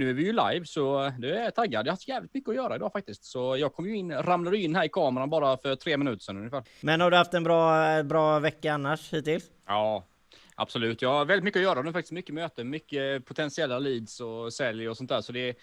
[0.00, 1.86] nu är vi ju live så det är jag taggad.
[1.86, 3.24] Jag har haft jävligt mycket att göra idag faktiskt.
[3.24, 6.36] Så jag kom ju in, ramlade in här i kameran bara för tre minuter sedan
[6.36, 6.64] ungefär.
[6.80, 9.44] Men har du haft en bra, bra vecka annars hittills?
[9.66, 10.06] Ja,
[10.54, 11.02] absolut.
[11.02, 11.88] Jag har väldigt mycket att göra.
[11.88, 15.20] Är faktiskt mycket möten, mycket potentiella leads och sälj och sånt där.
[15.20, 15.54] Så det är,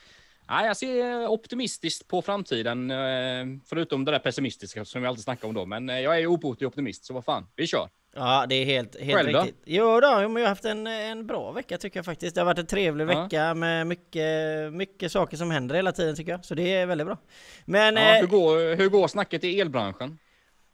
[0.47, 5.47] ja, jag ser optimistiskt på framtiden, eh, förutom det där pessimistiska som vi alltid snackar
[5.47, 5.65] om då.
[5.65, 7.89] Men eh, jag är ju obotlig optimist, så vad fan, vi kör.
[8.17, 9.39] Ja, det är helt, helt Själv då?
[9.39, 9.61] riktigt.
[9.65, 12.35] Jo då, men jag har haft en, en bra vecka tycker jag faktiskt.
[12.35, 13.23] Det har varit en trevlig Ja.
[13.23, 16.45] vecka med mycket, mycket saker som händer hela tiden tycker jag.
[16.45, 17.17] Så det är väldigt bra.
[17.65, 20.19] Men Ja, eh, hur, går, hur går snacket i elbranschen?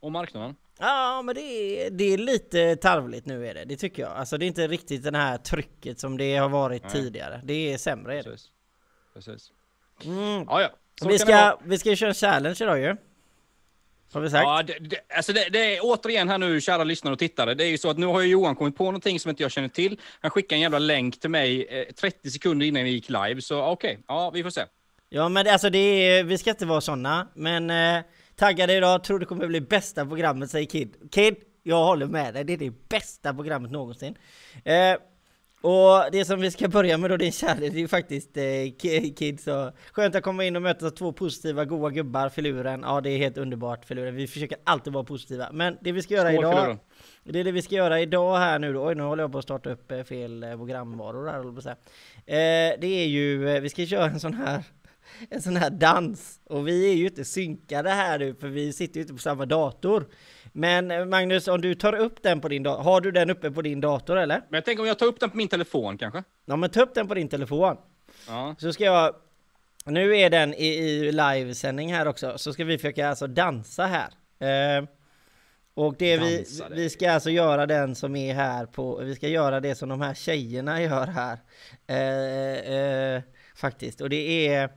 [0.00, 0.56] Och marknaden?
[0.78, 1.40] Ja, men det
[1.86, 3.64] är, det är lite tarvligt nu är det.
[3.64, 4.12] Det tycker jag.
[4.12, 6.92] Alltså det är inte riktigt det här trycket som det har varit Nej.
[6.92, 7.40] tidigare.
[7.44, 8.30] Det är sämre är det.
[8.30, 8.48] Precis.
[9.14, 9.52] Precis.
[10.04, 10.44] Mm.
[10.48, 10.68] Ja, ja.
[11.00, 12.96] Så Vi ska, vi ska köra en challenge idag ju.
[14.12, 14.42] Har vi sagt?
[14.42, 17.54] Ja, det, det, alltså det, det är återigen här nu, kära lyssnare och tittare.
[17.54, 19.52] Det är ju så att nu har ju Johan kommit på någonting som inte jag
[19.52, 20.00] känner till.
[20.20, 23.40] Han skickade en jävla länk till mig eh, 30 sekunder innan vi gick live.
[23.40, 24.62] Så okej, ja, vi får se.
[25.08, 27.28] Ja men alltså det är, vi ska inte vara såna.
[27.34, 28.02] Men eh,
[28.36, 30.94] taggade idag, tror det kommer bli bästa programmet säger Kid.
[31.10, 32.44] Kid, jag håller med dig.
[32.44, 34.14] Det är det bästa programmet någonsin.
[34.64, 34.96] Eh,
[35.64, 38.40] och det som vi ska börja med då, din kärlek, det är ju faktiskt eh,
[38.42, 42.80] Ki- Kid så Skönt att komma in och möta två positiva, goa gubbar, filuren.
[42.86, 44.14] Ja det är helt underbart filuren.
[44.16, 45.48] Vi försöker alltid vara positiva.
[45.52, 46.78] Men det vi ska göra Skål, idag filuren.
[47.24, 48.86] det är det vi ska göra idag här nu då.
[48.86, 51.76] Oj, nu håller jag på att starta upp eh, fel eh, programvaror här, att säga.
[52.26, 54.62] Eh, det är ju, eh, vi ska köra en sån här
[55.30, 56.40] en sån här dans.
[56.44, 59.46] Och vi är ju inte synkade här nu för vi sitter ju inte på samma
[59.46, 60.06] dator.
[60.56, 63.50] Men eh, Magnus, om du tar upp den på din dator, har du den uppe
[63.50, 64.36] på din dator eller?
[64.36, 66.24] Men jag tänker om jag tar upp den på min telefon kanske?
[66.44, 67.76] Ja men ta upp den på din telefon.
[68.28, 68.54] Ja.
[68.58, 69.14] Så ska jag,
[69.84, 74.08] nu är den i, i livesändning här också, så ska vi försöka alltså dansa här.
[74.78, 74.84] Eh,
[75.74, 79.60] och det vi, vi ska alltså göra den som är här på, vi ska göra
[79.60, 81.38] det som de här tjejerna gör här.
[81.86, 83.22] Eh, eh,
[83.54, 84.70] faktiskt, och det är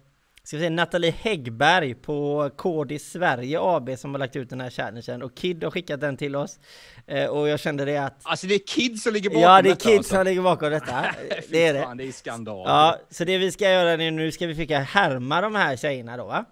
[0.48, 4.70] Ska vi säga Nathalie Häggberg på KD Sverige AB som har lagt ut den här
[4.70, 6.60] challengen och Kid har skickat den till oss.
[7.08, 9.70] Eh, och jag kände det att Alltså det är kids som ligger bakom Ja det
[9.70, 10.16] är detta, Kid alltså.
[10.16, 11.06] som ligger bakom detta.
[11.50, 11.82] Det är det.
[11.82, 12.64] Fan, det är skandal.
[12.68, 16.18] Ja, så det vi ska göra nu, nu ska vi försöka härma de här tjejerna
[16.18, 16.46] då va?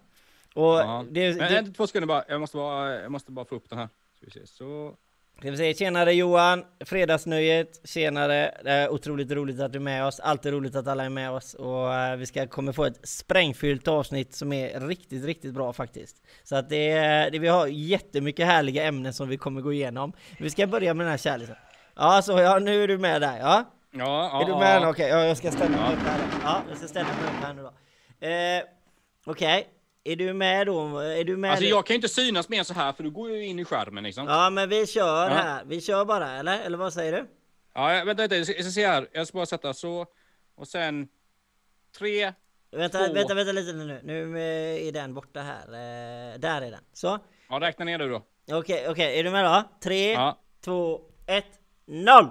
[0.54, 1.06] Och Ja.
[1.12, 2.24] det, Men det, en, två sekunder bara.
[2.28, 3.90] Jag måste bara, jag måste bara få upp den här.
[5.40, 10.06] Ska vi säga tjenare Johan, fredagsnöjet, tjenare, det är otroligt roligt att du är med
[10.06, 13.08] oss, alltid roligt att alla är med oss och eh, vi ska kommer få ett
[13.08, 16.16] sprängfyllt avsnitt som är riktigt, riktigt bra faktiskt.
[16.44, 16.94] Så att det,
[17.32, 20.14] det vi har jättemycket härliga ämnen som vi kommer gå igenom.
[20.40, 21.56] Vi ska börja med den här kärleken.
[21.96, 23.64] Ja, så ja, nu är du med där, ja?
[23.92, 24.60] Ja, ja, Är du ja.
[24.60, 24.90] med?
[24.90, 26.20] Okej, ja, jag ska ställa mig upp här.
[26.44, 27.72] Ja, jag ska ställa mig upp här nu då.
[28.28, 28.64] Eh,
[29.28, 29.68] Okej,
[30.06, 31.00] är du med då?
[31.00, 31.52] Är du med?
[31.52, 33.66] Alltså jag kan ju inte synas mer så här för du går ju in i
[33.66, 34.28] skärmen liksom.
[34.28, 35.36] Ja, men vi kör Ja.
[35.36, 35.64] här.
[35.66, 36.60] Vi kör bara, eller?
[36.60, 37.28] Eller vad säger du?
[37.74, 39.08] ja vänta, vänta, jag ska se här.
[39.14, 40.06] Jag ska bara sätta så.
[40.56, 41.08] Och sen.
[41.98, 42.34] Tre.
[42.72, 43.14] Vänta, Två.
[43.14, 44.02] vänta, vänta lite nu.
[44.04, 45.66] Nu eh, är den borta här.
[45.68, 46.84] Eh, där är den.
[46.94, 47.20] Så.
[47.50, 48.26] Ja, räkna ner du då.
[48.52, 49.20] Okej, okej.
[49.20, 49.64] Är du med då?
[49.84, 50.40] Tre, Ja.
[50.66, 51.46] två, ett,
[51.86, 52.30] noll!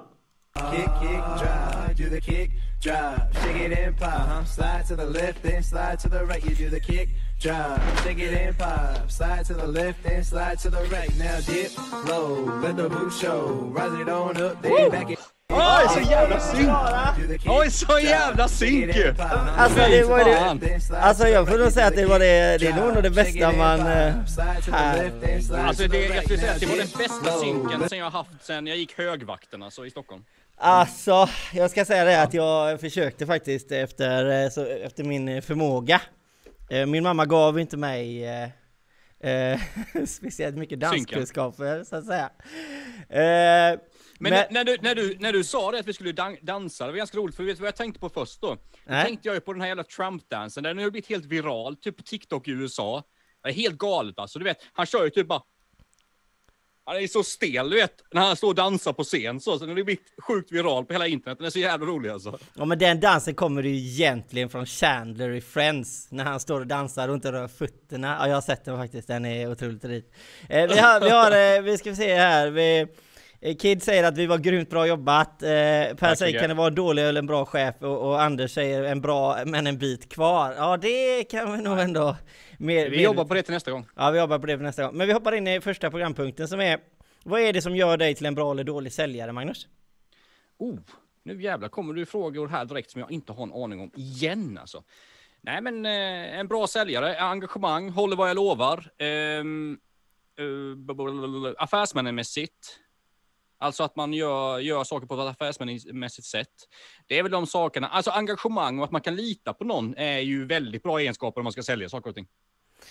[0.70, 2.50] Kick, kick, drive, do the kick,
[2.82, 4.44] drive, shake it and pop, huh?
[4.44, 6.44] Slide to the left, then slide to the right.
[6.44, 7.08] You do the kick,
[7.44, 11.10] drive, shake it and pop, slide to the left, then slide to the right.
[11.18, 11.72] Now dip
[12.08, 15.18] low, let the boot show, rise it on up, then back it.
[15.52, 16.68] Oj, så jävla synk!
[17.46, 19.14] Oj, så jävla synk ju!
[19.56, 20.20] Alltså det var.
[21.00, 23.80] Alltså jag får nog säga att det var det, det är nog det bästa man...
[23.80, 23.86] eh,
[24.72, 25.10] Här.
[25.66, 28.66] Alltså det, jag skulle säga att det var den bästa synken sen jag haft sen
[28.66, 30.24] jag gick högvakterna så i Stockholm.
[30.56, 36.00] Alltså, jag ska säga det att jag försökte faktiskt efter, eh, så, efter min förmåga.
[36.70, 38.48] Eh, Min mamma gav inte mig eh,
[39.30, 39.60] eh,
[40.06, 42.30] speciellt mycket danskunskaper så att säga.
[43.08, 43.78] Eh,
[44.18, 46.86] Men, Men- När, du, när, du, när du sa det att vi skulle dan- dansa,
[46.86, 48.48] det var ganska roligt för vet du vad jag tänkte på först då?
[48.86, 51.76] Då tänkte jag ju på den här jävla Trump-dansen, den har ju blivit helt viral,
[51.76, 53.02] typ på TikTok i USA.
[53.42, 55.42] Det är helt galet alltså, du vet, han kör ju typ bara
[56.86, 59.58] han är så stel du vet, när han står och dansar på scen så, så
[59.58, 62.38] den har blivit sjukt viral på hela internet, den är så jävla rolig alltså.
[62.54, 66.66] Ja men den dansen kommer ju egentligen från Chandler i Friends När han står och
[66.66, 68.16] dansar och inte rör fötterna.
[68.20, 70.04] Ja jag har sett den faktiskt, den är otroligt rik.
[70.48, 72.50] Eh, Vi har, vi har, eh, vi ska se här.
[72.50, 72.86] Vi,
[73.52, 76.70] Kid säger att vi var grymt bra jobbat eh, Per Tack säger kan det vara
[76.70, 80.54] dålig eller en bra chef och, och Anders säger en bra men en bit kvar
[80.56, 82.16] Ja det kan vi nog ändå
[82.58, 83.86] med, Vi jobbar på det till nästa gång.
[83.96, 86.48] Ja vi jobbar på det för nästa gång Men vi hoppar in i första programpunkten
[86.48, 86.80] som är
[87.24, 89.68] Vad är det som gör dig till en bra eller dålig säljare Magnus?
[90.58, 90.78] Oh,
[91.22, 94.58] nu jävlar kommer du frågor här direkt som jag inte har en aning om igen
[94.60, 94.82] alltså.
[95.40, 98.90] Nej men eh, en bra säljare, engagemang, håller vad jag lovar.
[98.98, 99.78] Ehm,
[100.38, 102.80] eh, blablabla, affärsmannamässigt.
[103.64, 106.48] Alltså att man gör, gör saker på ett affärsmässigt sätt.
[107.06, 107.88] Det är väl de sakerna.
[107.88, 111.44] Alltså engagemang och att man kan lita på någon är ju väldigt bra egenskaper om
[111.44, 112.26] man ska sälja saker och ting.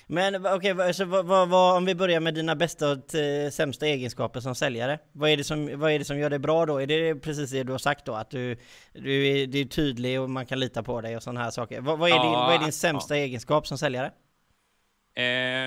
[0.08, 3.50] Men okej, okay, så vad, vad, vad, om vi börjar med dina bästa och eh,
[3.50, 5.00] sämsta egenskaper som säljare?
[5.12, 6.82] Vad är, det som, vad är det som gör dig bra då?
[6.82, 8.14] Är det precis det du har sagt då?
[8.14, 8.58] Att du,
[8.94, 11.82] du är, du är tydlig och man kan lita på dig och sådana här saker.
[11.82, 13.24] Vad, vad är, ja, din, vad är din sämsta ja.
[13.24, 14.12] egenskap som säljare?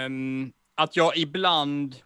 [0.06, 1.96] Um, att jag ibland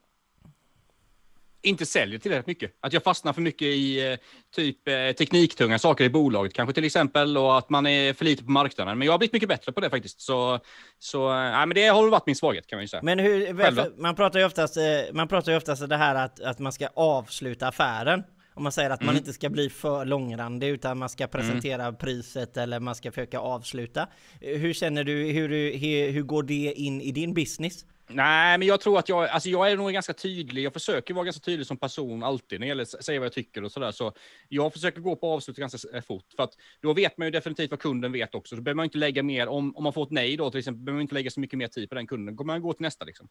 [1.62, 2.72] inte säljer tillräckligt mycket.
[2.80, 4.18] Att jag fastnar för mycket i eh,
[4.54, 8.44] typ eh, tekniktunga saker i bolaget kanske till exempel och att man är för lite
[8.44, 8.98] på marknaden.
[8.98, 10.20] Men jag har blivit mycket bättre på det faktiskt.
[10.20, 10.58] Så,
[10.98, 13.02] så eh, nej, men det har varit min svaghet kan man ju säga.
[13.02, 14.76] Men hur, man pratar ju oftast,
[15.12, 18.22] man pratar ju oftast det här att, att man ska avsluta affären.
[18.54, 19.06] Om man säger att mm.
[19.06, 21.96] man inte ska bli för långrandig utan man ska presentera mm.
[21.96, 24.08] priset eller man ska försöka avsluta.
[24.40, 25.48] Hur känner du, hur,
[25.78, 27.84] hur, hur går det in i din business?
[28.12, 30.62] Nej, men jag tror att jag, alltså jag är nog ganska tydlig.
[30.62, 33.32] Jag försöker vara ganska tydlig som person alltid när det gäller att säga vad jag
[33.32, 33.92] tycker och sådär.
[33.92, 34.12] Så
[34.48, 37.70] jag försöker gå på avslut ganska eh, fort för att då vet man ju definitivt
[37.70, 38.56] vad kunden vet också.
[38.56, 40.84] Så behöver man inte lägga mer, om, om man får ett nej då till exempel,
[40.84, 42.34] behöver man inte lägga så mycket mer tid på den kunden.
[42.34, 43.28] Då kommer man gå till nästa liksom.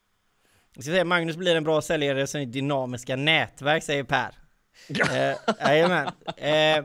[0.74, 4.34] Jag ska säga Magnus blir en bra säljare som är dynamiska nätverk, säger Per.
[4.88, 6.10] eh, jajamän.
[6.36, 6.84] Eh,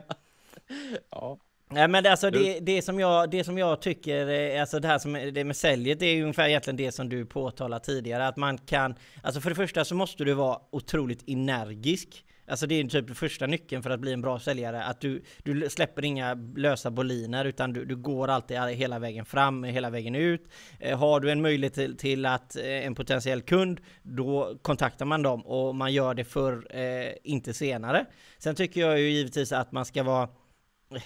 [1.10, 1.38] ja.
[1.70, 5.12] Nej men alltså det, det, som jag, det som jag tycker, alltså det här som
[5.12, 8.26] det med säljet, det är ju ungefär egentligen det som du påtalade tidigare.
[8.26, 12.24] Att man kan, alltså för det första så måste du vara otroligt energisk.
[12.48, 14.84] Alltså det är typ den första nyckeln för att bli en bra säljare.
[14.84, 19.64] Att du, du släpper inga lösa boliner utan du, du går alltid hela vägen fram,
[19.64, 20.48] hela vägen ut.
[20.80, 25.22] Eh, har du en möjlighet till, till, att eh, en potentiell kund, då kontaktar man
[25.22, 28.06] dem och man gör det för eh, inte senare.
[28.38, 30.28] Sen tycker jag ju givetvis att man ska vara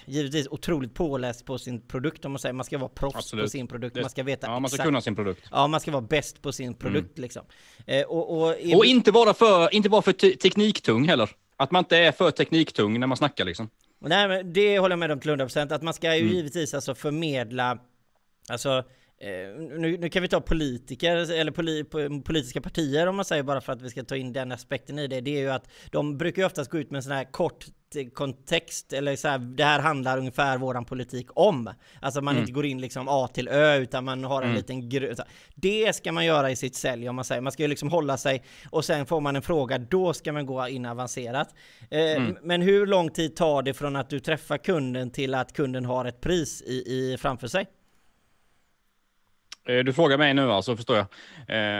[0.05, 2.53] givetvis otroligt påläst på sin produkt om man säger.
[2.53, 3.45] Man ska vara proffs Absolut.
[3.45, 3.95] på sin produkt.
[3.95, 4.87] Man ska veta Ja, man ska exakt.
[4.87, 5.41] kunna sin produkt.
[5.51, 7.21] Ja, man ska vara bäst på sin produkt mm.
[7.21, 7.45] liksom.
[7.85, 11.29] Eh, och, och, och, inte vara för, inte vara för tekniktung heller.
[11.57, 13.69] Att man inte är för tekniktung när man snackar liksom.
[13.99, 15.73] Nej, men det håller jag med om till 100%.
[15.73, 16.35] Att man ska ju mm.
[16.35, 17.77] givetvis alltså förmedla,
[18.49, 18.83] alltså
[19.21, 21.83] nu, nu, kan vi ta politiker eller poli,
[22.23, 25.07] politiska partier om man säger bara för att vi ska ta in den aspekten i
[25.07, 25.21] det.
[25.21, 27.65] Det är ju att de brukar ju oftast gå ut med en sån här kort
[28.13, 31.69] kontext eller så här, det här handlar ungefär våran politik om.
[32.01, 32.41] Alltså man mm.
[32.41, 34.55] inte går in liksom A till Ö utan man har en mm.
[34.55, 35.19] liten grund.
[35.55, 37.41] Det ska man göra i sitt sälj om man säger.
[37.41, 40.45] Man ska ju liksom hålla sig och sen får man en fråga, då ska man
[40.45, 41.55] gå in avancerat.
[41.89, 42.37] Eh, mm.
[42.43, 46.05] Men hur lång tid tar det från att du träffar kunden till att kunden har
[46.05, 47.67] ett pris i, i framför sig?
[49.67, 51.07] Eh, du frågar mig nu alltså, förstår jag.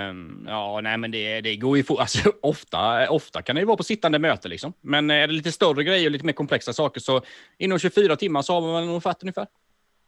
[0.10, 2.00] Um, ja, nej, men det, det går ju fort.
[2.00, 4.74] Alltså, ofta, ofta kan det ju vara på sittande möte liksom.
[4.82, 7.22] Men är det lite större grejer och lite mer komplexa saker så
[7.58, 9.48] inom 24 timmar så har man en offert ungefär.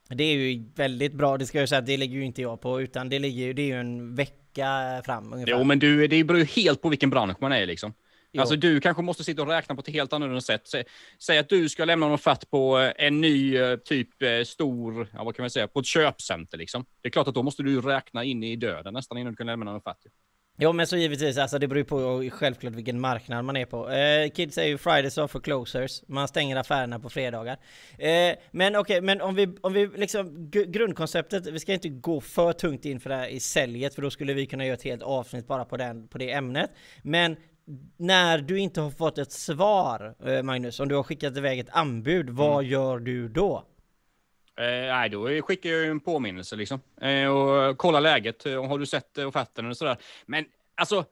[0.09, 2.81] Det är ju väldigt bra, det ska jag säga, det ligger ju inte jag på,
[2.81, 5.51] utan det ligger ju, det är ju en vecka fram ungefär.
[5.51, 7.93] Jo, men du, det beror ju helt på vilken bransch man är liksom.
[8.35, 8.41] Jo.
[8.41, 10.67] Alltså du kanske måste sitta och räkna på ett helt annorlunda sätt.
[10.67, 10.83] Säg,
[11.19, 15.07] säg att du ska lämna en offert på eh, en ny eh, typ eh, stor,
[15.13, 16.85] ja, vad kan man säga, på ett köpcenter liksom.
[17.01, 19.47] Det är klart att då måste du räkna in i döden nästan innan du kan
[19.47, 19.97] lämna en offert.
[20.57, 23.89] Jo men så givetvis, alltså det beror på självklart vilken marknad man är på.
[23.89, 27.57] Eh, Kids säger ju Fridays are for closers, man stänger affärerna på fredagar.
[27.97, 32.21] Eh, men okej, okay, men om vi, om vi liksom, grundkonceptet, vi ska inte gå
[32.21, 34.83] för tungt in för det här i säljet, för då skulle vi kunna göra ett
[34.83, 36.71] helt avsnitt bara på, den, på det ämnet.
[37.03, 37.35] Men
[37.97, 41.69] när du inte har fått ett svar, eh, Magnus, om du har skickat iväg ett
[41.69, 42.71] anbud, vad mm.
[42.71, 43.63] gör du då?
[44.57, 46.81] Eh, nej, då skickar jag en påminnelse liksom.
[47.01, 48.45] Eh, och kollar läget.
[48.45, 49.97] Eh, har du sett offerten och sådär.
[50.25, 51.05] Men alltså,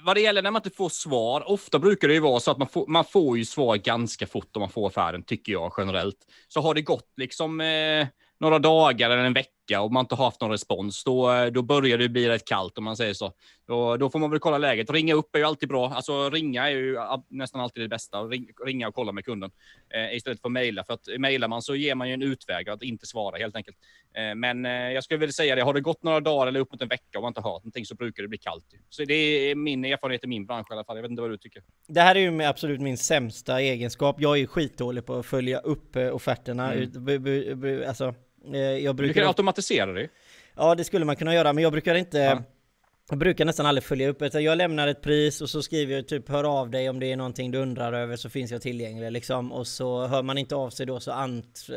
[0.00, 2.58] vad det gäller när man inte får svar, ofta brukar det ju vara så att
[2.58, 6.18] man får, man får ju svar ganska fort om man får affären, tycker jag generellt.
[6.48, 8.06] Så har det gått liksom eh,
[8.40, 12.08] några dagar eller en vecka och man inte haft någon respons, då, då börjar det
[12.08, 13.32] bli rätt kallt om man säger så.
[13.66, 14.90] Då, då får man väl kolla läget.
[14.90, 15.88] Ringa upp är ju alltid bra.
[15.88, 18.22] Alltså ringa är ju nästan alltid det bästa.
[18.66, 19.50] Ringa och kolla med kunden
[19.94, 20.84] eh, istället för att mejla.
[20.84, 23.76] För att mejlar man så ger man ju en utväg att inte svara helt enkelt.
[24.14, 26.72] Eh, men eh, jag skulle vilja säga det, har det gått några dagar eller upp
[26.72, 28.64] mot en vecka och man inte hört någonting så brukar det bli kallt.
[28.90, 30.96] Så det är min erfarenhet i min bransch i alla fall.
[30.96, 31.62] Jag vet inte vad du tycker.
[31.88, 34.16] Det här är ju absolut min sämsta egenskap.
[34.20, 36.72] Jag är ju skitdålig på att följa upp eh, offerterna.
[36.72, 37.88] Mm.
[37.88, 38.14] Alltså, Eh,
[38.52, 39.14] jag brukar...
[39.14, 40.08] Du kan automatisera det.
[40.56, 42.18] Ja, det skulle man kunna göra, men jag brukar inte...
[42.18, 42.42] Ja.
[43.10, 46.08] Jag brukar nästan aldrig följa upp, utan jag lämnar ett pris och så skriver jag
[46.08, 49.12] typ hör av dig om det är någonting du undrar över så finns jag tillgänglig
[49.12, 49.52] liksom.
[49.52, 51.12] Och så hör man inte av sig då så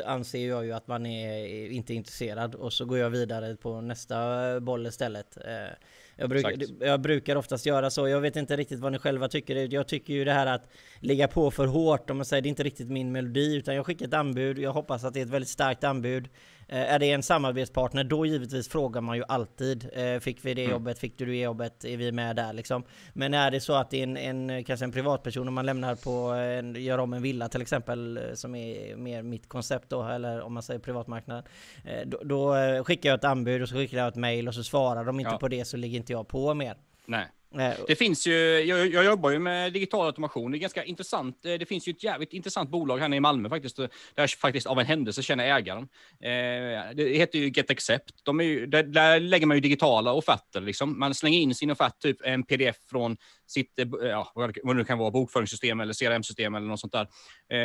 [0.06, 4.60] anser jag ju att man är inte intresserad och så går jag vidare på nästa
[4.60, 5.36] boll istället.
[5.36, 5.74] Eh,
[6.16, 6.46] jag, bruk,
[6.80, 8.08] jag, brukar oftast göra så.
[8.08, 9.74] Jag vet inte riktigt vad ni själva tycker.
[9.74, 10.68] Jag tycker ju det här att
[11.00, 13.86] ligga på för hårt, om man säger det är inte riktigt min melodi, utan jag
[13.86, 14.58] skickar ett anbud.
[14.58, 16.28] Jag hoppas att det är ett väldigt starkt anbud.
[16.70, 19.88] Eh, är det en samarbetspartner, då givetvis frågar man ju alltid.
[19.92, 20.72] Eh, fick vi det Mm.
[20.72, 20.98] jobbet?
[20.98, 21.84] Fick du det jobbet?
[21.84, 22.82] Är vi med där liksom?
[23.12, 25.94] Men är det så att det är en, en kanske en privatperson, om man lämnar
[25.94, 30.02] på en, gör om en villa till exempel, eh, som är mer mitt koncept då,
[30.08, 31.44] eller om man säger privatmarknad.
[31.84, 34.54] Eh, då, då eh, skickar jag ett anbud och så skickar jag ett mail och
[34.54, 35.38] så svarar de inte Ja.
[35.38, 36.76] på det så ligger inte jag på mer.
[37.06, 37.26] Nej.
[37.54, 40.50] Eh, det finns ju, jag, jag jobbar ju med digital automation.
[40.50, 41.44] Det är ganska intressant.
[41.44, 44.30] Eh, det finns ju ett jävligt intressant bolag här nere i Malmö faktiskt, där jag
[44.30, 45.88] faktiskt av en händelse känner ägaren.
[46.20, 48.24] Eh, det heter ju Get Accept.
[48.24, 50.60] De är ju, där, där lägger man ju digitala offerter.
[50.60, 50.98] Liksom.
[50.98, 54.98] Man slänger in sin offert, typ en pdf från sitt, ja, vad det nu kan
[54.98, 57.08] vara, bokföringssystem eller CRM-system eller något sånt där.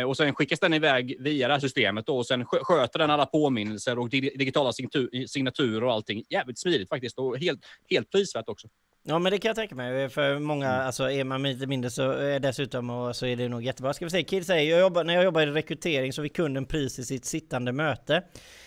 [0.06, 3.26] Och sen skickas den iväg via det här systemet då, och sen sköter den alla
[3.26, 6.24] påminnelser och digitala signatur, signaturer och allting.
[6.30, 7.60] Jävligt smidigt faktiskt och helt,
[7.90, 8.68] helt prisvärt också.
[9.06, 10.86] Ja men det kan jag tänka mig, för många, Mm.
[10.86, 13.94] alltså är man lite mindre så är dessutom och så är det nog jättebra.
[13.94, 16.66] Ska vi säga, Kid säger, jag jobbar, när jag jobbar i rekrytering så fick kunden
[16.66, 18.24] pris i sitt sittande möte.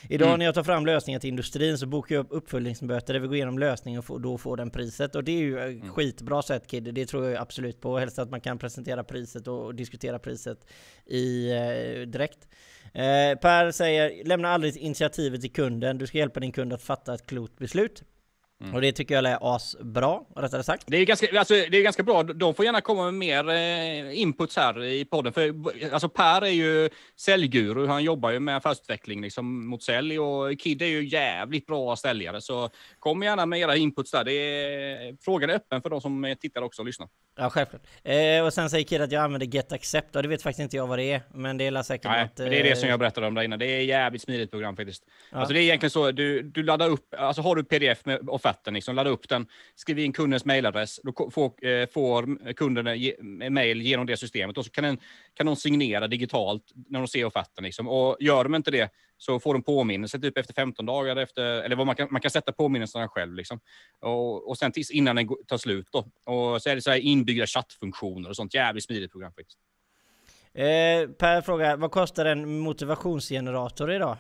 [0.09, 0.39] Idag Mm.
[0.39, 3.37] när jag tar fram lösningar till industrin så bokar jag upp uppföljningsmöte där vi går
[3.37, 5.15] igenom lösningen och får, då får den priset.
[5.15, 5.83] Och det är ju Mm.
[5.83, 7.99] ett skitbra sätt Kid, det tror jag absolut på.
[7.99, 10.59] Helst att man kan presentera priset och diskutera priset
[11.07, 12.49] i, eh, direkt.
[12.95, 17.15] Eh, per säger, lämna aldrig initiativet till kunden, du ska hjälpa din kund att fatta
[17.15, 18.03] ett klokt beslut.
[18.61, 18.75] Mm.
[18.75, 20.85] Och det tycker jag är asbra, rättare sagt.
[20.87, 22.23] Det är, ganska, alltså, det är ganska bra.
[22.23, 25.33] De får gärna komma med mer eh, inputs här i podden.
[25.33, 25.55] För,
[25.93, 27.87] alltså, Per är ju säljguru.
[27.87, 32.41] Han jobbar ju med affärsutveckling liksom, mot sälj och Kid är ju jävligt bra säljare.
[32.41, 34.25] Så kom gärna med era inputs där.
[34.25, 37.09] Det är, frågan är öppen för de som eh, tittar också och lyssnar.
[37.39, 37.83] Ja, självklart.
[38.05, 40.77] Eh, och sen säger Kid att jag använder Get Accept, och det vet faktiskt inte
[40.77, 41.23] jag vad det är.
[41.35, 42.39] Men det är säkert Nej, något...
[42.39, 43.59] men det är det som eh, jag berättade om där innan.
[43.59, 45.03] Det är jävligt smidigt program faktiskt.
[45.33, 45.39] Ja.
[45.39, 48.75] Alltså det är egentligen så, du, du laddar upp, alltså har du pdf med offerten,
[48.75, 53.83] liksom, ladda upp den, skriv in kundens mailadress, då får, eh, får kunden ge- mail
[53.83, 54.99] genom det systemet och så kan, den,
[55.35, 57.65] kan de signera digitalt när de ser offerten.
[57.65, 57.89] Liksom.
[57.89, 61.77] Och gör de inte det så får de påminnelse typ efter 15 dagar, efter, eller
[61.77, 63.35] vad man kan, man kan sätta påminnelserna själv.
[63.35, 63.61] Liksom.
[64.01, 65.89] Och, och sen tills innan den tar slut.
[65.93, 65.99] Då.
[66.33, 69.59] Och så är det så här inbyggda chattfunktioner och sånt jävligt smidigt program faktiskt.
[70.55, 74.17] Eh, per frågar, vad kostar en motivationsgenerator idag?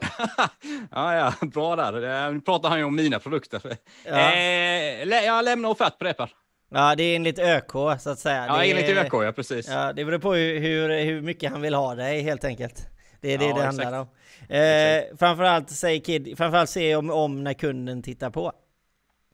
[0.90, 2.26] ja, ja, bra där.
[2.26, 3.60] Eh, Nu pratar han ju om mina produkter.
[4.04, 4.10] Ja.
[4.32, 6.30] Eh, lä- jag lämnar offert på det Per.
[6.70, 8.46] Ja, det är enligt ÖK så att säga.
[8.46, 9.68] Ja, det enligt är- ÖK, ja precis.
[9.68, 12.86] Ja, det beror på hur, hur, hur mycket han vill ha dig helt enkelt.
[13.20, 13.82] Det är det Ja, det exakt.
[13.84, 14.08] handlar om.
[14.48, 18.52] Eh, framförallt säger Kid, framförallt se om, om när kunden tittar på.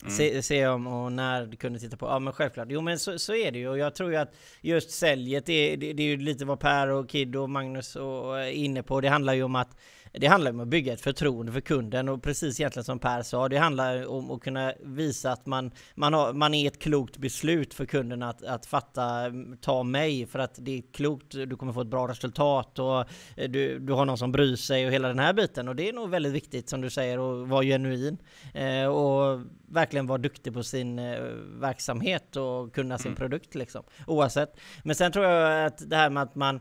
[0.02, 0.14] Mm.
[0.14, 2.06] Se, se om och när kunden tittar på.
[2.06, 2.66] Ja men självklart.
[2.70, 3.68] Jo men så, så är det ju.
[3.68, 6.88] Och jag tror ju att just säljet, det, det, det är ju lite vad Per
[6.88, 9.00] och Kid och Magnus och är inne på.
[9.00, 9.76] Det handlar ju om att
[10.18, 13.48] det handlar om att bygga ett förtroende för kunden och precis egentligen som Per sa,
[13.48, 17.74] det handlar om att kunna visa att man, man, har, man är ett klokt beslut
[17.74, 20.26] för kunden att, att fatta, ta mig.
[20.26, 22.98] För att det är klokt, du kommer få ett bra resultat och
[23.36, 25.68] eh, du, du har någon som bryr sig och hela den här biten.
[25.68, 28.18] Och det är nog väldigt viktigt som du säger att vara genuin
[28.54, 31.20] eh, och verkligen vara duktig på sin eh,
[31.60, 34.60] verksamhet och kunna sin produkt liksom oavsett.
[34.84, 36.60] Men sen tror jag att det här med att man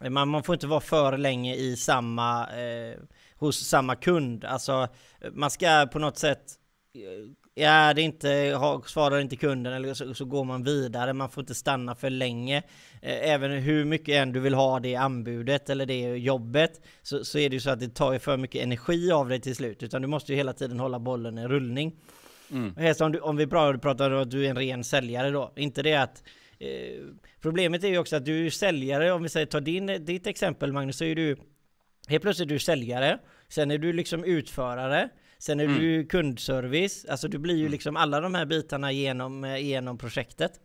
[0.00, 2.98] man, man får inte vara för länge i samma, eh,
[3.36, 4.44] hos samma kund.
[4.44, 4.88] Alltså,
[5.32, 6.42] man ska på något sätt
[6.94, 11.12] eh, är det inte, svarar inte kunden eller så, så går man vidare.
[11.12, 12.56] Man får inte stanna för länge.
[13.02, 17.38] Eh, Även hur mycket än du vill ha det anbudet eller det jobbet så, så
[17.38, 19.82] är det ju så att det tar ju för mycket energi av dig till slut.
[19.82, 21.96] Utan du måste ju hela tiden hålla bollen i rullning.
[22.50, 22.94] Mm.
[23.00, 25.52] Om, du, om vi pratar om att du är en ren säljare då.
[25.56, 26.22] Inte det att
[27.40, 30.72] Problemet är ju också att du är säljare, om vi säger ta din, ditt exempel
[30.72, 31.36] Magnus, så är du
[32.08, 33.18] Helt plötsligt är du säljare,
[33.48, 35.08] sen är du liksom utförare,
[35.38, 35.78] sen är Mm.
[35.78, 40.60] du kundservice, alltså du blir ju liksom alla de här bitarna genom, eh, genom projektet.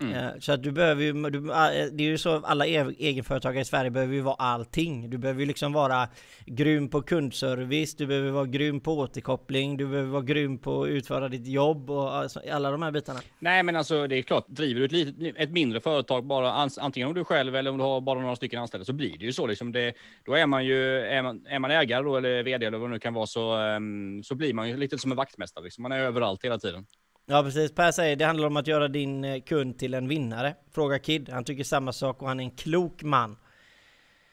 [0.00, 0.14] Mm.
[0.14, 3.60] Eh, Så att du behöver ju, du, eh, det är ju så alla e- egenföretagare
[3.60, 5.10] i Sverige behöver ju vara allting.
[5.10, 6.08] Du behöver ju liksom vara
[6.46, 10.88] grym på kundservice, du behöver vara grym på återkoppling, du behöver vara grym på att
[10.88, 13.20] utföra ditt jobb och alltså, alla de här bitarna.
[13.38, 17.08] Nej, men alltså det är klart, driver du ett, litet, ett mindre företag, bara antingen
[17.08, 19.24] om du är själv eller om du har bara några stycken anställda, så blir det
[19.24, 19.46] ju så.
[19.46, 22.78] Liksom det, då är man ju, är man, är man ägare då, eller vd eller
[22.78, 25.64] vad det nu kan vara, så, ehm, så blir man ju lite som en vaktmästare.
[25.64, 25.82] Liksom.
[25.82, 26.86] Man är överallt hela tiden.
[27.28, 30.54] Ja precis, Per säger det handlar om att göra din eh, kund till en vinnare.
[30.74, 33.36] Fråga Kid, han tycker samma sak och han är en klok man.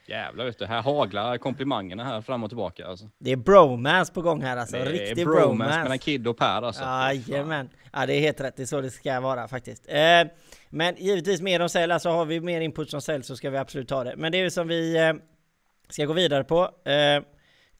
[0.08, 2.88] Jävlar, vet du, här haglar komplimangerna här fram och tillbaka.
[2.88, 3.10] Alltså.
[3.18, 5.80] Det är bromance på gång här alltså, det är riktig bromance bromance.
[5.84, 6.84] mellan Kid och Per alltså.
[6.84, 7.70] Jajamän.
[7.94, 9.86] Ja det är helt rätt, det är så det ska vara faktiskt.
[9.88, 10.24] Eh,
[10.70, 13.58] men givetvis mer om sälj, alltså har vi mer input som sälj så ska vi
[13.58, 14.14] absolut ta det.
[14.18, 15.14] Men det är ju som vi eh,
[15.90, 16.90] ska gå vidare på.
[16.90, 17.24] Eh,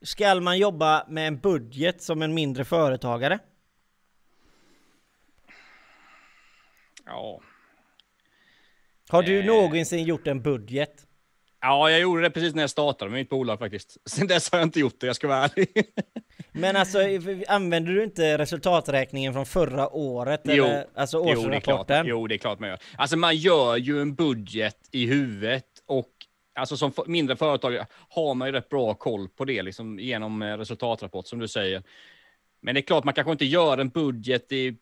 [0.02, 3.40] ska man jobba med en budget som en mindre företagare?
[7.06, 7.42] Ja.
[9.10, 9.46] Har du Eh.
[9.46, 11.08] någonsin gjort en budget?
[11.62, 13.98] Ja, jag gjorde det precis när jag startade med mitt bolag faktiskt.
[14.10, 15.68] Sen dess har jag inte gjort det, jag ska vara ärlig.
[16.52, 16.98] Men alltså,
[17.48, 20.42] använder du inte resultaträkningen från förra året?
[20.44, 20.66] Jo.
[20.66, 21.56] Eller, alltså Jo, det är klart.
[21.56, 22.06] årsrapporten?
[22.08, 22.80] Jo, det är klart man gör.
[22.98, 26.10] Alltså man gör ju en budget i huvudet och
[26.56, 30.58] alltså som mindre företag har man ju rätt bra koll på det liksom genom eh,
[30.58, 31.84] resultatrapport som du säger.
[32.62, 34.78] Men det är klart, man kanske inte gör en budget i,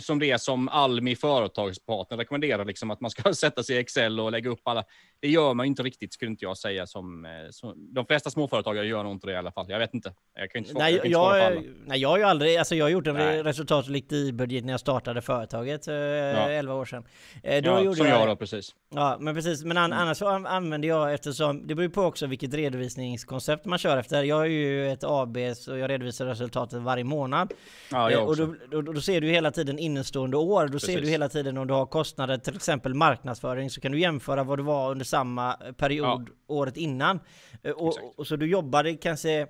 [0.00, 4.32] som det som Almi Företagspartner rekommenderar, liksom att man ska sätta sig i Excel och
[4.32, 4.84] lägga upp alla.
[5.20, 6.86] Det gör man inte riktigt, skulle inte jag säga.
[6.86, 9.66] Som, eh, som, de flesta småföretagare gör nog inte det i alla fall.
[9.68, 10.12] Jag vet inte.
[10.34, 11.38] Jag kan inte svara, Nej, jag, alla.
[11.54, 13.42] jag, nej, jag har ju aldrig, alltså jag har gjort en Nej.
[13.42, 17.04] resultatlikt i budget när jag startade företaget eh, 11 år sedan.
[17.42, 18.74] Eh, då Ja, gjorde som jag, jag då, precis.
[18.94, 19.64] Ja, men precis.
[19.64, 23.64] Men an, annars så an, använder jag eftersom, det beror ju på också vilket redovisningskoncept
[23.64, 24.22] man kör efter.
[24.22, 27.52] Jag har ju ett AB så jag redovisar resultatet varje månad.
[27.90, 28.46] Ja, Eh, jag och också.
[28.46, 30.68] då, då, då ser du hela tiden innestående år.
[30.68, 31.00] Då ser Precis.
[31.04, 34.58] du hela tiden om du har kostnader, till exempel marknadsföring, så kan du jämföra vad
[34.58, 37.20] det var under samma period året innan.
[37.62, 39.46] Eh, Och, och så du jobbar kanske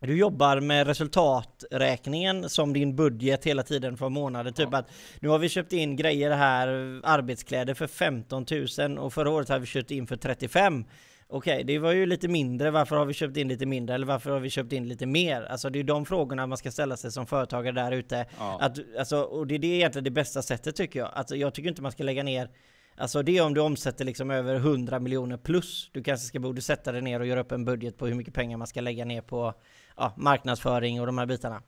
[0.00, 4.52] du jobbar med resultaträkningen som din budget hela tiden för månaden.
[4.52, 4.78] Typ Ja.
[4.78, 4.90] att
[5.20, 6.68] nu har vi köpt in grejer här,
[7.04, 8.46] arbetskläder för 15
[8.78, 10.84] 000 och förra året har vi köpt in för 35.
[11.30, 12.70] Okej, det var ju lite mindre.
[12.70, 13.94] Varför har vi köpt in lite mindre?
[13.94, 15.42] Eller varför har vi köpt in lite mer?
[15.42, 18.26] Alltså det är ju de frågorna man ska ställa sig som företagare där ute.
[18.38, 18.58] Ja.
[18.60, 21.10] Att, alltså, och det är det egentligen det bästa sättet tycker jag.
[21.12, 22.50] Alltså, jag tycker inte man ska lägga ner
[22.98, 25.90] Alltså det är om du omsätter liksom över 100 miljoner plus.
[25.92, 28.34] Du kanske ska borde sätta dig ner och göra upp en budget på hur mycket
[28.34, 29.54] pengar man ska lägga ner på
[29.96, 31.62] ja, marknadsföring och de här bitarna.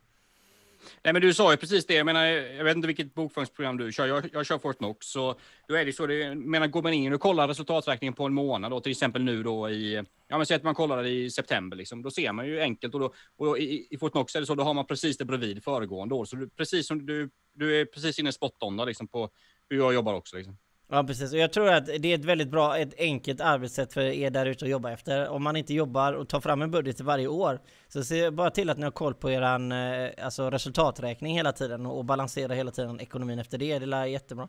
[1.03, 1.93] Nej, men du sa ju precis det.
[1.93, 4.05] Jag menar, jag vet inte vilket bokföringsprogram du kör.
[4.07, 5.35] Jag, jag kör Fortnox, så
[5.67, 6.07] då är det så.
[6.07, 9.23] Det, jag menar, går man in och kollar resultaträkningen på en månad, då, till exempel
[9.23, 12.31] nu då i, ja men säg att man kollar det i september, liksom, då ser
[12.31, 14.73] man ju enkelt och då, och då i, i Fortnox är det så, då har
[14.73, 16.25] man precis det bredvid föregående år.
[16.25, 19.29] Så du, precis som du, du är precis inne spot on då, liksom på
[19.69, 20.35] hur jag jobbar också.
[20.35, 20.57] Liksom.
[20.93, 24.01] Ja precis, och jag tror att det är ett väldigt bra, ett enkelt arbetssätt för
[24.01, 25.27] er där ute att jobba efter.
[25.29, 28.49] Om man inte jobbar och tar fram en budget till varje år, så se bara
[28.49, 32.71] till att ni har koll på eran eh, alltså resultaträkning hela tiden och balansera hela
[32.71, 33.79] tiden ekonomin efter det.
[33.79, 34.47] Det är jättebra.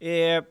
[0.00, 0.42] Eh,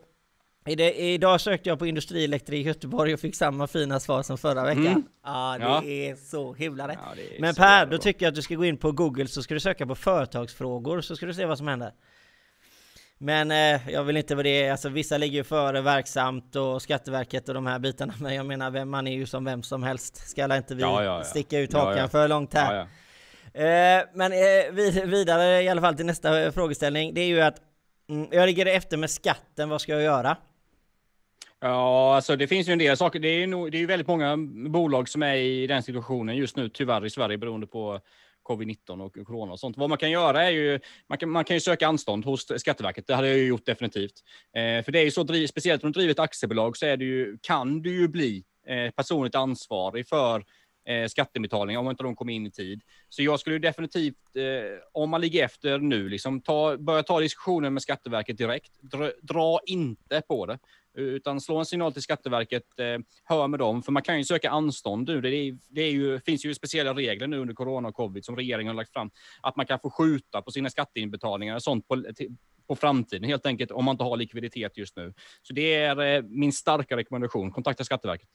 [0.76, 4.64] det, idag sökte jag på industrielektriker i Göteborg och fick samma fina svar som förra
[4.64, 4.86] veckan.
[4.86, 5.02] Mm.
[5.24, 5.82] Ja, det Ja.
[5.84, 6.98] är så himla rätt.
[7.02, 9.42] Ja, det Men Per, då tycker jag att du ska gå in på Google så
[9.42, 11.92] ska du söka på företagsfrågor så ska du se vad som händer.
[13.18, 17.48] Men eh, jag vill inte vara det, alltså vissa ligger ju före verksamt och Skatteverket
[17.48, 20.28] och de här bitarna Men jag menar, vem, man är ju som vem som helst
[20.30, 21.24] Ska inte vi Ja, ja, ja.
[21.24, 22.80] sticka ut hakan för långt här?
[23.54, 27.60] Eh, men eh, vid, vidare i alla fall till nästa frågeställning Det är ju att
[28.10, 30.36] mm, jag ligger efter med skatten, vad ska jag göra?
[31.60, 33.20] Ja, alltså det finns ju en del saker.
[33.20, 34.36] Det är ju, nog, det är ju väldigt många
[34.68, 38.00] bolag som är i den situationen just nu, tyvärr i Sverige, beroende på
[38.48, 39.76] covid-19 och corona och sånt.
[39.76, 43.06] Vad man kan göra är ju, man kan, man kan ju söka anstånd hos Skatteverket.
[43.06, 44.24] Det hade jag ju gjort definitivt.
[44.56, 46.96] Eh, för det är ju så, driv, speciellt om du driver ett aktiebolag, så är
[46.96, 50.44] det ju, kan du ju bli eh, personligt ansvarig för
[50.88, 52.82] eh, skatteinbetalningar om inte de kommer in i tid.
[53.08, 57.74] Så jag skulle definitivt, eh, om man ligger efter nu, liksom, ta, börja ta diskussionen
[57.74, 58.80] med Skatteverket direkt.
[58.80, 60.58] Dra, dra inte på det,
[60.94, 64.50] utan slå en signal till Skatteverket, eh, hör med dem, för man kan ju söka
[64.50, 65.20] anstånd nu.
[65.20, 68.36] Det, är, det är ju, finns ju speciella regler nu under corona och covid som
[68.36, 69.10] regeringen har lagt fram,
[69.42, 72.36] att man kan få skjuta på sina skatteinbetalningar och sånt på, till,
[72.68, 75.14] på framtiden helt enkelt, om man inte har likviditet just nu.
[75.42, 78.28] Så det är eh, min starka rekommendation, kontakta Skatteverket.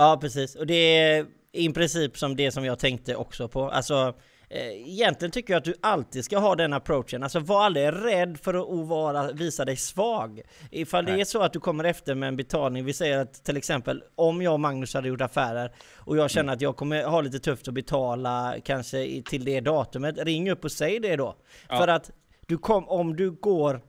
[0.00, 3.70] Ja precis, och det är i princip som det som jag tänkte också på.
[3.70, 4.14] Alltså
[4.48, 7.22] eh, Egentligen tycker jag att du alltid ska ha den approachen.
[7.22, 10.40] Alltså var aldrig rädd för att vara, visa dig svag.
[10.70, 11.20] Ifall det Nej.
[11.20, 12.84] är så att du kommer efter med en betalning.
[12.84, 16.52] Vi säger att till exempel om jag och Magnus hade gjort affärer och jag känner
[16.52, 20.18] att jag kommer ha lite tufft att betala kanske till det datumet.
[20.18, 21.36] Ring upp och säg det då.
[21.68, 21.78] Ja.
[21.78, 22.10] För att
[22.46, 23.80] du kom, om du går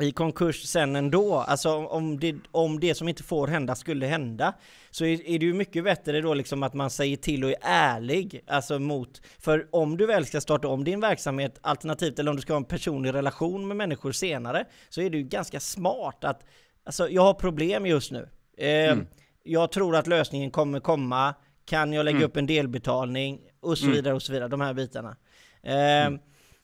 [0.00, 1.34] i konkurs sen ändå.
[1.34, 4.54] Alltså om det, om det som inte får hända skulle hända.
[4.90, 7.56] Så är, är det ju mycket bättre då liksom att man säger till och är
[7.62, 8.40] ärlig.
[8.46, 12.42] Alltså mot, för om du väl ska starta om din verksamhet alternativt eller om du
[12.42, 14.64] ska ha en personlig relation med människor senare.
[14.88, 16.44] Så är det ju ganska smart att,
[16.84, 18.28] alltså jag har problem just nu.
[18.58, 18.96] Eh,
[19.44, 21.34] Jag tror att lösningen kommer komma.
[21.64, 23.40] Kan jag lägga upp en delbetalning?
[23.60, 24.48] Och så vidare och så vidare.
[24.48, 25.16] De här bitarna.
[25.62, 26.10] Eh,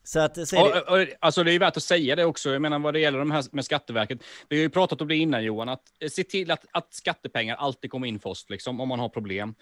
[0.08, 2.50] Så att, så det, Och, och, alltså det är ju värt att säga det också.
[2.50, 4.18] Jag menar vad det gäller de här med Skatteverket.
[4.48, 7.56] Vi har ju pratat om det innan Johan, att eh, se till att, att skattepengar
[7.56, 9.54] alltid kommer in först, liksom, om man har problem.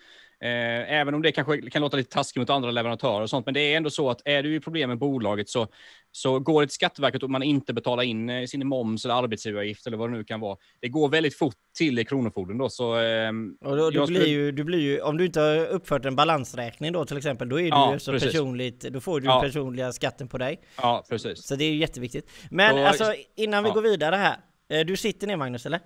[0.44, 3.54] Eh, även om det kanske kan låta lite taskigt mot andra leverantörer och sånt, men
[3.54, 5.68] det är ändå så att är du i problem med bolaget så,
[6.12, 9.86] så går det till Skatteverket och man inte betalar in eh, sin moms eller arbetsgivaravgift
[9.86, 10.56] eller vad det nu kan vara.
[10.80, 12.94] Det går väldigt fort till i Kronofogden då, så...
[12.96, 15.66] ehm, Och då, du, jag blir skulle- ju, du blir ju, om du inte har
[15.66, 18.32] uppfört en balansräkning då till exempel, då är du Ja, ju så precis.
[18.32, 19.40] personligt, då får du Ja.
[19.40, 20.60] personliga skatten på dig.
[20.76, 21.46] Ja, precis.
[21.46, 22.30] Så det är ju jätteviktigt.
[22.50, 23.74] Men Så- alltså innan vi ja.
[23.74, 24.36] går vidare här,
[24.70, 25.80] eh, du sitter ner Magnus eller?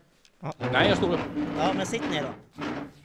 [0.73, 1.21] Nej, jag står upp.
[1.59, 2.63] Ja men sitt ner då.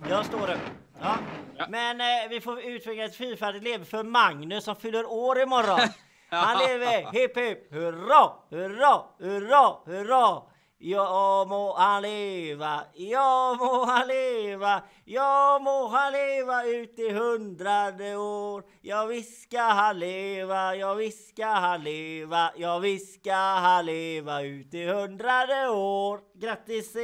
[0.09, 0.59] Jag står upp.
[1.01, 1.17] Ja.
[1.57, 1.65] Ja.
[1.69, 5.79] Men eh, vi får utveckla ett fyrfaldigt lever för Magnus som fyller år imorgon.
[6.29, 7.11] Han lever!
[7.11, 7.73] Hipp hipp!
[7.73, 8.31] Hurra!
[8.49, 9.01] Hurra!
[9.19, 9.75] Hurra!
[9.85, 10.41] Hurra!
[10.79, 18.15] Ja må han leva, ja må han leva, ja må han leva ut i hundrade
[18.17, 18.63] år.
[18.81, 24.41] Ja visst ska han leva, ja visst ska han leva, ja visst ska han leva
[24.41, 26.19] ut i hundrade år.
[26.41, 26.95] Grattis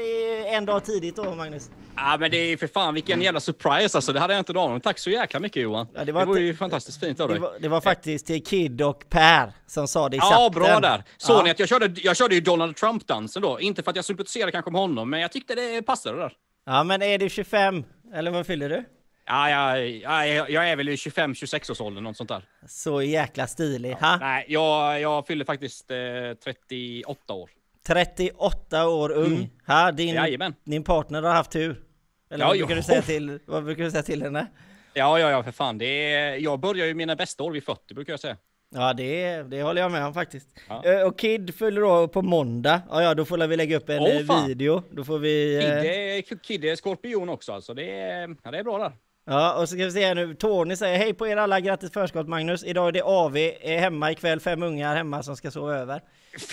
[0.45, 1.69] en dag tidigt då Magnus.
[1.95, 4.13] Ja, men det är för fan vilken jävla surprise alltså.
[4.13, 4.81] Det hade jag inte en aning.
[4.81, 5.88] Tack så jäkla mycket Johan.
[5.93, 7.41] Ja, det det var var, inte- ju fantastiskt fint av Det dig.
[7.41, 10.51] var, det var faktiskt till Kid och Per som sa det i Ja, chatten.
[10.62, 11.03] bra där.
[11.17, 11.43] Såg Ja.
[11.43, 13.60] ni att jag körde, jag körde ju Donald Trump-dansen då?
[13.62, 16.34] Inte för att jag sympatiserar kanske med honom, men jag tyckte det passade där.
[16.65, 17.84] Ja men är du 25?
[18.13, 18.84] Eller vad fyller du?
[19.26, 22.45] Ja, jag, ja, jag, är väl i 25-26 års ålder, något sånt där.
[22.67, 23.93] Så jäkla stilig.
[23.93, 24.17] Ha?
[24.17, 25.97] Nej, jag, jag fyller faktiskt eh,
[26.43, 27.50] 38 år.
[27.88, 29.50] 38 år ung.
[29.67, 29.91] Ha?
[29.91, 30.24] Din, Mm.
[30.24, 30.56] Jajamän.
[30.63, 31.84] din partner har haft tur.
[32.30, 34.47] Eller Ja, vad, brukar du säga till, vad brukar du säga till henne?
[34.93, 35.78] Ja, ja, ja, för fan.
[35.78, 38.38] Det är, jag börjar ju mina bästa år vid 40, brukar jag säga.
[38.73, 40.47] Ja det, det håller jag med om faktiskt.
[40.69, 40.81] Ja.
[40.86, 42.81] Ö, Och Kid fyller då på måndag.
[42.89, 44.47] Ja ja då får vi lägga upp en eh, fan.
[44.47, 44.84] video.
[44.91, 45.60] Då får vi...
[45.62, 47.73] Kid eh, är, Kid är skorpion också, alltså.
[47.73, 48.91] Det är, ja, det är bra där.
[49.25, 50.34] Ja och så ska vi se här nu.
[50.36, 52.63] Tony säger hej på er alla, grattis förskott Magnus.
[52.63, 56.01] Idag är det AV, är hemma ikväll, fem ungar hemma som ska sova över.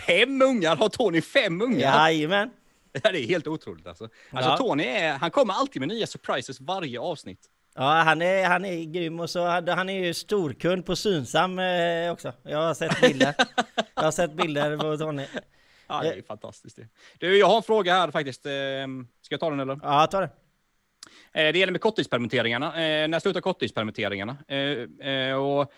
[0.07, 0.77] Fem ungar!
[0.77, 2.09] Har Tony fem ungar?
[2.09, 2.51] Jajamän.
[3.03, 4.09] Ja, det är helt otroligt alltså.
[4.31, 4.57] Alltså Ja.
[4.57, 7.41] Tony är, han kommer alltid med nya surprises varje avsnitt.
[7.75, 12.13] Ja, han är, han är grym och så han är ju storkund på Synsam eh,
[12.13, 12.33] också.
[12.43, 13.35] Jag har sett bilder.
[13.95, 15.27] jag har sett bilder på Tony.
[15.87, 16.89] Ja, det är fantastiskt det.
[17.19, 18.47] Du, jag har en fråga här faktiskt.
[18.47, 18.53] Eh,
[19.23, 19.81] Ska jag ta den eller?
[19.83, 20.31] Ja, ta det.
[21.33, 22.67] Eh, Det gäller med korttidspermitteringarna.
[22.67, 24.37] Eh, När slutar korttidspermitteringarna?
[25.39, 25.73] Och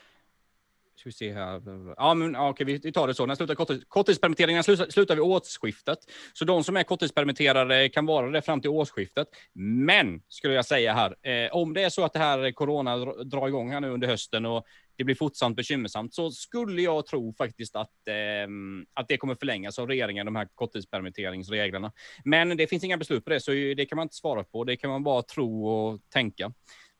[1.00, 1.62] ska vi se här.
[1.96, 3.26] Ja, men ja, okej, vi tar det så.
[3.26, 5.98] När slutar korttids, korttidspermitteringarna slutar, slutar vid årsskiftet.
[6.32, 9.28] Så de som är korttidspermitterade kan vara det fram till årsskiftet.
[9.54, 13.48] Men, skulle jag säga här, eh, om det är så att det här corona drar
[13.48, 17.76] igång här nu under hösten och det blir fortsatt bekymmersamt, så skulle jag tro faktiskt
[17.76, 18.48] att, eh,
[18.94, 21.92] att det kommer förlängas av regeringen, de här korttidspermitteringsreglerna.
[22.24, 24.64] Men det finns inga beslut på det, så det kan man inte svara på.
[24.64, 26.52] Det kan man bara tro och tänka.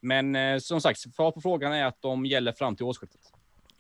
[0.03, 3.21] Men eh, som sagt, svar på frågan är att de gäller fram till årsskiftet.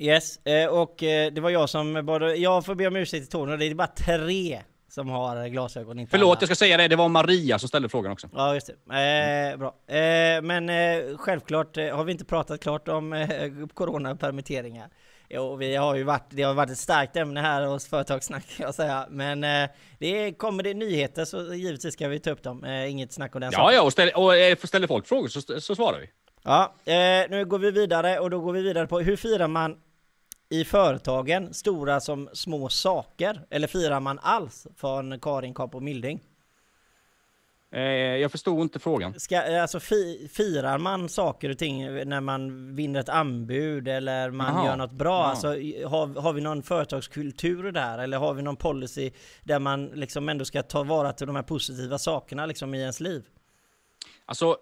[0.02, 3.30] Yes, eh, och eh, det var jag som både, jag får be om ursäkt till
[3.30, 5.98] Tony det är bara tre som har glasögon.
[5.98, 6.36] Inte Förlåt, alla.
[6.40, 6.88] jag ska säga det.
[6.88, 8.28] Det var Maria som ställde frågan också.
[8.34, 9.74] Ja just det, eh, bra.
[9.96, 13.28] Eh, men eh, självklart eh, har vi inte pratat klart om eh,
[13.74, 14.88] coronapermitteringar.
[15.28, 18.64] Jo, vi har ju varit, det har varit ett starkt ämne här hos Företagssnack kan
[18.66, 19.06] jag säga.
[19.10, 22.64] Men eh, det kommer det nyheter så givetvis ska vi ta upp dem.
[22.64, 23.74] Eh, inget snack om den Ja, saken.
[23.76, 26.10] ja, och, ställ, och ställer folk frågor så, så svarar vi.
[26.42, 29.76] Ja, eh, nu går vi vidare och då går vi vidare på hur firar man
[30.50, 33.40] i företagen stora som små saker?
[33.50, 34.66] Eller firar man alls?
[34.76, 36.20] Från Karin Capo Milding.
[37.72, 37.82] Eh,
[38.16, 39.20] jag förstod inte frågan.
[39.20, 44.54] Ska, alltså fi, firar man saker och ting när man vinner ett anbud eller man
[44.54, 45.24] Jaha, gör något bra?
[45.24, 45.48] Alltså,
[45.86, 47.98] har, har vi någon företagskultur där?
[47.98, 49.10] Eller har vi någon policy
[49.42, 53.00] där man liksom ändå ska ta vara till de här positiva sakerna liksom i ens
[53.00, 53.24] liv?
[54.26, 54.56] Alltså,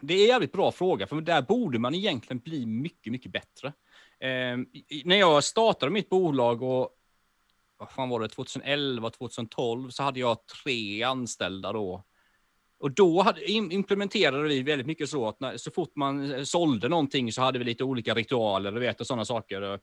[0.00, 3.72] det är en jävligt bra fråga, för där borde man egentligen bli mycket, mycket bättre.
[4.20, 4.58] Eh,
[5.04, 6.90] när jag startade mitt bolag och
[7.78, 12.04] vad fan var det, 2011, 2012, så hade jag tre anställda då.
[12.80, 16.88] Och då hade, implementerade vi väldigt mycket så att när, så fort man eh, sålde
[16.88, 19.80] någonting så hade vi lite olika ritualer du vet, och sådana saker.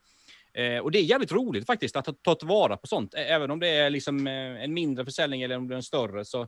[0.53, 3.59] Eh, och det är jävligt roligt faktiskt att ta, ta tillvara på sånt, även om
[3.59, 6.25] det är liksom eh, en mindre försäljning eller om det är en större.
[6.25, 6.47] Så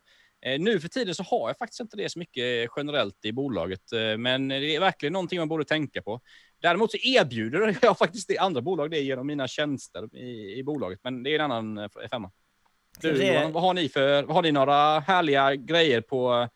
[0.60, 4.18] nu för tiden så har jag faktiskt inte det så mycket generellt i bolaget, eh,
[4.18, 6.22] men det är verkligen någonting man borde tänka på.
[6.62, 11.00] Däremot så erbjuder jag faktiskt det andra bolag det genom mina tjänster i, i bolaget,
[11.04, 12.32] men det är en annan eh, femma.
[13.02, 13.28] Du.
[13.28, 16.50] Johan, vad har ni för, har ni några härliga grejer på,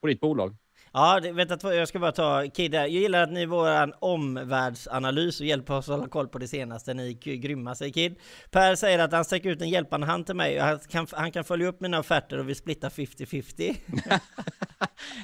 [0.00, 0.56] på ditt bolag?
[0.96, 2.80] Ja, det, vänta, jag ska bara ta Kid här.
[2.80, 6.48] Jag gillar att ni är våran omvärldsanalys och hjälper oss att hålla koll på det
[6.48, 6.94] senaste.
[6.94, 8.16] Ni är grymma, säger Kid.
[8.50, 10.58] Per säger att han sträcker ut en hjälpande hand till mig.
[10.58, 13.76] Han kan, han kan följa upp mina offerter och vi splittar 50-50.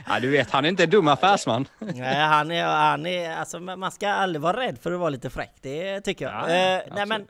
[0.07, 1.69] Ja, du vet, han är inte en dum affärsman.
[1.79, 5.31] Nej, han är, han är, alltså man ska aldrig vara rädd för att vara lite
[5.31, 5.55] fräck.
[5.61, 6.35] Det tycker jag.
[6.35, 7.27] Ja, eh, nej men,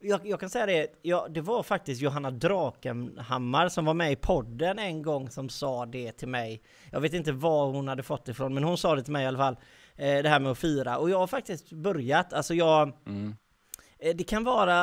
[0.00, 4.16] jag, jag kan säga det, ja, det var faktiskt Johanna Drakenhammar som var med i
[4.16, 6.62] podden en gång som sa det till mig.
[6.92, 9.24] Jag vet inte var hon hade fått det ifrån, men hon sa det till mig
[9.24, 9.56] i alla fall.
[9.96, 10.98] Eh, det här med att fira.
[10.98, 12.92] Och jag har faktiskt börjat, alltså jag...
[13.06, 13.36] Mm.
[14.02, 14.74] Eh, Det kan vara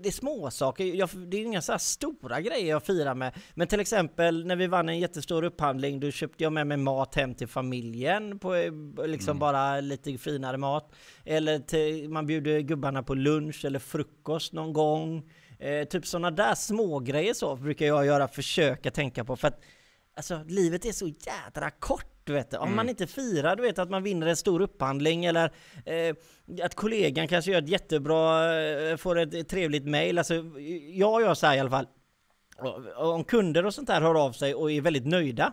[0.00, 0.84] det är små saker.
[0.84, 3.32] Jag, det är ju inga så stora grejer jag firar med.
[3.54, 7.14] Men till exempel när vi vann en jättestor upphandling, då köpte jag med mig mat
[7.14, 8.38] hem till familjen.
[8.38, 8.72] På eh,
[9.06, 10.92] liksom bara lite finare mat.
[11.24, 15.30] Eller till, man bjuder gubbarna på lunch eller frukost någon gång.
[15.58, 19.36] Eh, typ sådana där små grejer så brukar jag göra, försöka tänka på.
[19.36, 19.60] För att
[20.16, 23.90] alltså, livet är så jädra kort Du vet, om man inte firar, du vet att
[23.90, 25.50] man vinner en stor upphandling eller
[25.84, 26.16] eh,
[26.62, 30.18] att kollegan kanske gör ett jättebra, eh, får ett trevligt mail.
[30.18, 30.34] Alltså,
[30.92, 31.86] jag gör så här i alla fall.
[32.96, 35.52] Om kunder och sånt där hör av sig och är väldigt nöjda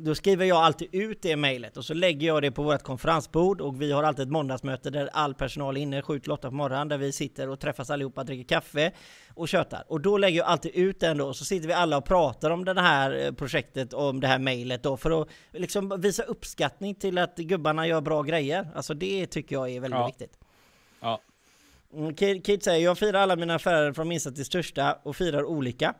[0.00, 3.60] då skriver jag alltid ut det mejlet och så lägger jag det på vårt konferensbord
[3.60, 6.88] och vi har alltid ett måndagsmöte där all personal är inne 7 8 på morgonen
[6.88, 8.92] där vi sitter och träffas allihopa, dricker kaffe
[9.34, 9.84] och tjötar.
[9.88, 12.50] Och då lägger jag alltid ut den då och så sitter vi alla och pratar
[12.50, 16.94] om det här eh, projektet om det här mejlet då för att liksom visa uppskattning
[16.94, 18.68] till att gubbarna gör bra grejer.
[18.74, 20.06] Alltså det tycker jag är väldigt Ja.
[20.06, 20.38] viktigt.
[21.00, 21.20] Ja.
[21.94, 25.44] Mm, Kid, Kid säger jag firar alla mina affärer från minsta till största och firar
[25.44, 25.94] olika.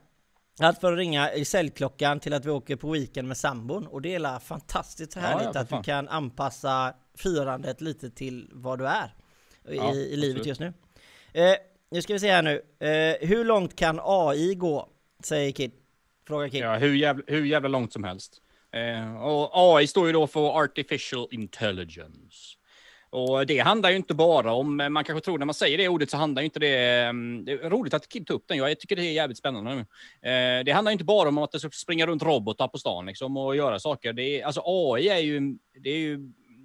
[0.60, 4.02] Allt för att ringa i säljklockan till att vi åker på weekend med sambon och
[4.02, 8.78] det är fantastiskt Ja, härligt ja, för att du kan anpassa firandet lite till vad
[8.78, 9.14] du är
[9.68, 10.72] i, Ja, i livet just nu.
[11.32, 11.54] Eh,
[11.90, 12.62] nu ska vi se här nu.
[12.86, 14.88] Eh, hur långt kan AI gå?
[15.24, 15.72] Säger Kid.
[16.26, 16.62] Fråga Kid.
[16.62, 18.42] Ja, hur, jävla, hur jävla långt som helst.
[18.72, 22.57] Eh, och AI står ju då för Artificial Intelligence.
[23.10, 25.88] Och det handlar ju inte bara om, eh, man kanske tror när man säger det
[25.88, 28.58] ordet så handlar ju inte det, mm, det är roligt att Kid tog upp den,
[28.58, 29.74] jag tycker det är jävligt spännande.
[29.74, 29.80] nu.
[30.30, 33.06] Eh, det handlar ju inte bara om att det ska springa runt robotar på stan
[33.06, 34.12] liksom och göra saker.
[34.12, 35.40] Det är, alltså AI är ju,
[35.80, 36.18] det är ju,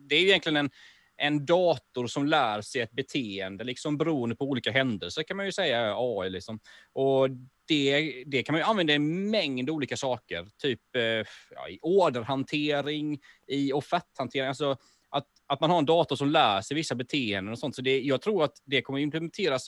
[0.09, 0.69] det är ju egentligen en,
[1.17, 5.51] en dator som lär sig ett beteende, liksom beroende på olika händelser kan man ju
[5.51, 6.29] säga AI.
[6.29, 6.59] Liksom.
[6.93, 7.29] Och
[7.67, 11.01] det, det kan man ju använda i en mängd olika saker, typ eh,
[11.55, 14.47] ja, i orderhantering, i offerthantering.
[14.47, 14.77] Alltså
[15.47, 17.75] att, man har en dator som lär sig vissa beteenden och sånt.
[17.75, 19.67] Så det, jag tror att det kommer implementeras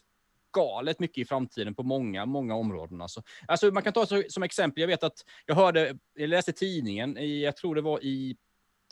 [0.53, 3.01] galet mycket i framtiden på många, många områden.
[3.01, 6.51] Alltså, alltså man kan ta så, som exempel, jag vet att jag hörde, jag läste
[6.51, 8.37] tidningen, i, jag tror det var i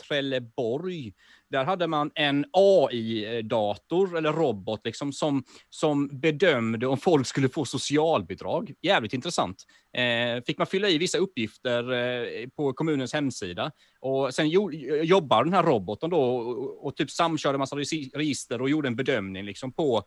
[0.08, 1.14] Trelleborg.
[1.50, 7.66] Där hade man en AI-dator eller robot liksom, som, som bedömde om folk skulle få
[7.66, 8.74] socialbidrag.
[8.82, 9.64] Jävligt intressant.
[9.98, 14.72] Eh, fick man fylla i vissa uppgifter eh, på kommunens hemsida och sen jo,
[15.04, 19.46] jobbar den här roboten då och, och typ samkörde massa register och gjorde en bedömning
[19.46, 20.04] liksom på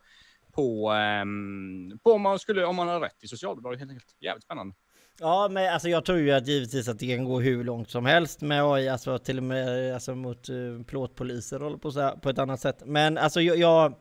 [0.57, 1.25] på, eh,
[2.03, 4.15] på om man skulle om man har rätt till socialbidrag helt enkelt.
[4.21, 4.75] Jävligt spännande.
[5.19, 8.05] Ja, men alltså jag tror ju att givetvis att det kan gå hur långt som
[8.05, 12.15] helst med AI, alltså till och med alltså mot uh, plåtpoliser håller på så här,
[12.15, 12.81] på ett annat sätt.
[12.85, 13.93] Men alltså jag, jag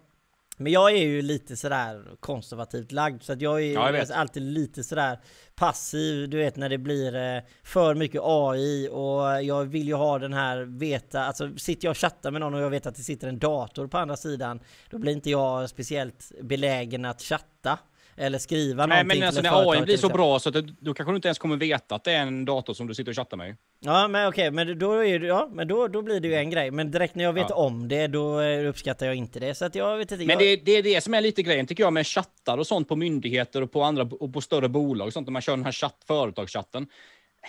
[0.57, 4.15] men jag är ju lite sådär konservativt lagd så att jag är Ja, jag alltså
[4.15, 5.19] alltid lite sådär
[5.55, 10.19] passiv, du vet när det blir eh, för mycket AI och jag vill ju ha
[10.19, 13.03] den här veta, alltså sitter jag och chattar med någon och jag vet att det
[13.03, 17.79] sitter en dator på andra sidan, då blir inte jag speciellt belägen att chatta
[18.17, 21.13] eller skriva Nej, någonting men alltså när AI blir så bra så att då kanske
[21.13, 23.37] du inte ens kommer veta att det är en dator som du sitter och chattar
[23.37, 23.57] med.
[23.81, 26.71] Ja men okej, men då är ja, men då, då blir det ju en grej.
[26.71, 27.55] Men direkt när jag vet Ja.
[27.57, 29.55] om det, då eh, uppskattar jag inte det.
[29.55, 30.25] Så att jag vet inte.
[30.25, 32.67] Men jag, det, det är det som är lite grejen tycker jag med chattar och
[32.67, 35.57] sånt på myndigheter och på andra och på större bolag och sånt när man kör
[35.57, 36.87] den här chatt, företagschatten.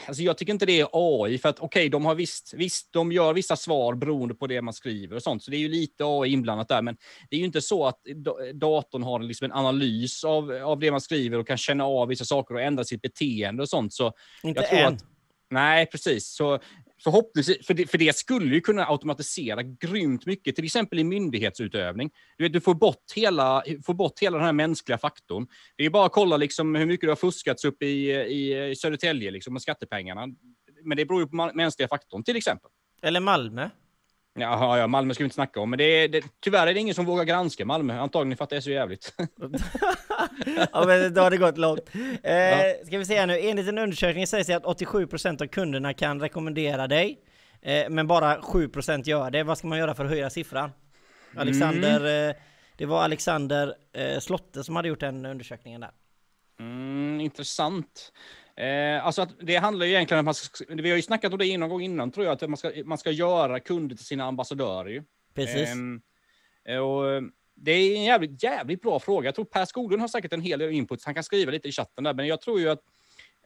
[0.08, 3.12] Alltså jag tycker inte det är AI för att okej, de har visst, visst, de
[3.12, 6.04] gör vissa svar beroende på det man skriver och sånt, så det är ju lite
[6.06, 6.98] AI inblandat där, men
[7.30, 10.92] det är ju inte så att da- datorn har liksom en analys av, av det
[10.92, 13.94] man skriver och kan känna av vissa saker och ändra sitt beteende och sånt.
[13.94, 14.94] Så inte jag tror än.
[14.94, 15.04] att
[15.50, 16.28] Nej, precis.
[16.28, 16.60] Så
[17.04, 22.10] förhoppningsvis, för det, för det skulle ju kunna automatisera grymt mycket, till exempel i myndighetsutövning.
[22.38, 25.48] Du, vet, du får, bort hela, får bort hela den här mänskliga faktorn.
[25.76, 29.32] Det är bara att kolla liksom hur mycket det har fuskats upp i, i Södertälje
[29.32, 30.28] liksom, med skattepengarna.
[30.84, 32.72] Men det beror ju på mänskliga faktorn, till exempel.
[33.02, 33.70] Eller Malmö.
[34.40, 36.80] Jaha, ja, Malmö ska vi inte snacka om, men det är, det, tyvärr är det
[36.80, 39.14] ingen som vågar granska Malmö, antagligen för att det är så jävligt.
[40.72, 41.90] ja men då har det gått långt.
[42.24, 42.74] Eh, Ja.
[42.86, 43.40] Ska vi se här nu.
[43.40, 47.20] Enligt en undersökning sägs det att 87% av kunderna kan rekommendera dig.
[47.62, 49.44] Eh, men bara 7% gör det.
[49.44, 50.72] Vad ska man göra för att höja siffran?
[51.38, 52.36] Alexander, eh,
[52.78, 55.92] det var Alexander eh, Slotte som hade gjort den undersökningen där.
[56.60, 58.12] Mm, intressant.
[58.58, 61.34] Eh, alltså att det handlar ju egentligen om att man ska, vi har ju snackat
[61.34, 64.06] om det någon gång innan tror jag, att man ska, man ska göra kunder till
[64.06, 65.04] sina ambassadörer ju.
[65.34, 65.70] Precis.
[65.70, 66.02] Ehm,
[66.66, 67.22] eh, och eh,
[67.56, 69.28] det är en jävligt, jävligt bra fråga.
[69.28, 71.04] Jag tror Per Skoglund har säkert en hel del input.
[71.06, 72.80] Han kan skriva lite i chatten där, men jag tror ju att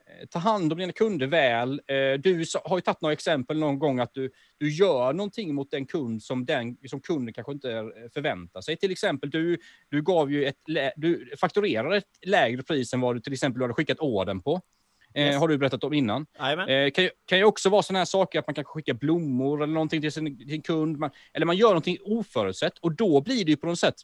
[0.05, 1.81] eh, ta hand om dina kunder väl.
[2.19, 5.85] Du har ju tagit några exempel någon gång att du, du gör någonting mot den
[5.85, 8.77] kund som, den, som kunden kanske inte förväntar sig.
[8.77, 9.57] Till exempel, du,
[9.89, 10.59] du, gav ju ett,
[10.95, 14.61] du fakturerade ett lägre pris än vad du till exempel hade skickat orden på.
[15.13, 15.35] Eh, Yes.
[15.35, 16.25] Har du berättat om innan.
[16.39, 16.69] Jajamän.
[16.69, 19.73] Eh, kan, kan ju också vara sådana här saker att man kanske skickar blommor eller
[19.73, 20.97] någonting till sin, till sin kund.
[20.97, 23.95] Man, eller man gör någonting oförutsett och då blir det ju på något sätt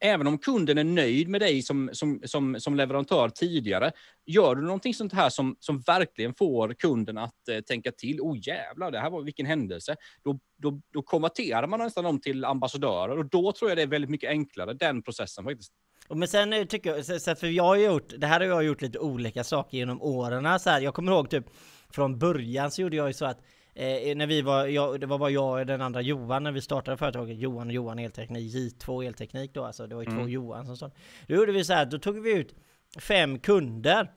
[0.00, 3.92] Även om kunden är nöjd med dig som, som, som, som leverantör tidigare,
[4.26, 8.38] gör du någonting sånt här som, som verkligen får kunden att eh, tänka till, oh
[8.48, 13.18] jävlar, det här var vilken händelse, då, då, då konverterar man nästan dem till ambassadörer
[13.18, 15.72] och då tror jag det är väldigt mycket enklare, den processen faktiskt.
[16.10, 18.64] Men sen eh, tycker jag, så- så- för jag har gjort, det här har jag
[18.64, 20.60] gjort lite olika saker genom åren.
[20.60, 21.44] Så här, jag kommer ihåg typ
[21.90, 23.38] från början så gjorde jag ju så att
[23.74, 26.60] eh, när vi var, jag, det var bara jag och den andra Johan när vi
[26.60, 30.66] startade företaget, Johan och Johan Elteknik, J2 Elteknik då alltså, det var ju två Johan
[30.66, 31.00] som startade.
[31.26, 32.54] Då gjorde vi så här, då tog vi ut
[32.98, 34.12] fem kunder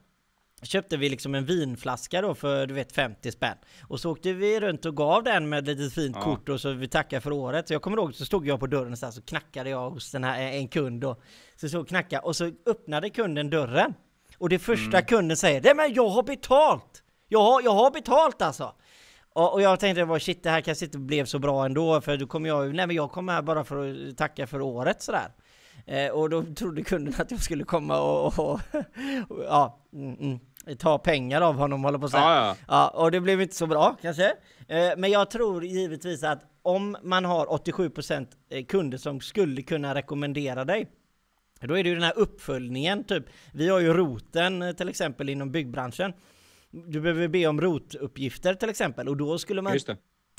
[0.63, 3.57] köpte vi liksom en vinflaska då för du vet 50 spänn.
[3.87, 6.23] Och så åkte vi runt och gav den med ett litet fint Ja.
[6.23, 7.67] kort och så vi tackar för året.
[7.67, 10.11] Så jag kommer ihåg så stod jag på dörren så, här, så knackade jag hos
[10.11, 11.21] den här en kund då.
[11.55, 13.93] Så så knacka och så öppnade kunden dörren.
[14.37, 15.05] Och det första Mm.
[15.05, 17.03] kunden säger Nej men jag har betalt!
[17.27, 18.73] Jag har, jag har betalt alltså!
[19.33, 22.17] Och, och jag tänkte bara shit det här kanske inte blev så bra ändå för
[22.17, 25.27] då kommer jag Nej men jag kommer här bara för att tacka för året sådär.
[25.85, 28.59] Eh, och då trodde kunden att jag skulle komma och, och,
[29.29, 30.39] och ja, mm, mm,
[30.75, 32.23] ta pengar av honom håller på att säga.
[32.23, 32.55] Ja, ja.
[32.67, 34.25] Ja, och det blev inte så bra kanske.
[34.67, 38.27] Eh, Men jag tror givetvis att om man har 87%
[38.67, 40.89] kunder som skulle kunna rekommendera dig,
[41.61, 43.23] då är det ju den här uppföljningen typ.
[43.53, 46.13] Vi har ju roten eh, till exempel inom byggbranschen.
[46.71, 49.73] Du behöver be om rotuppgifter till exempel och då skulle man.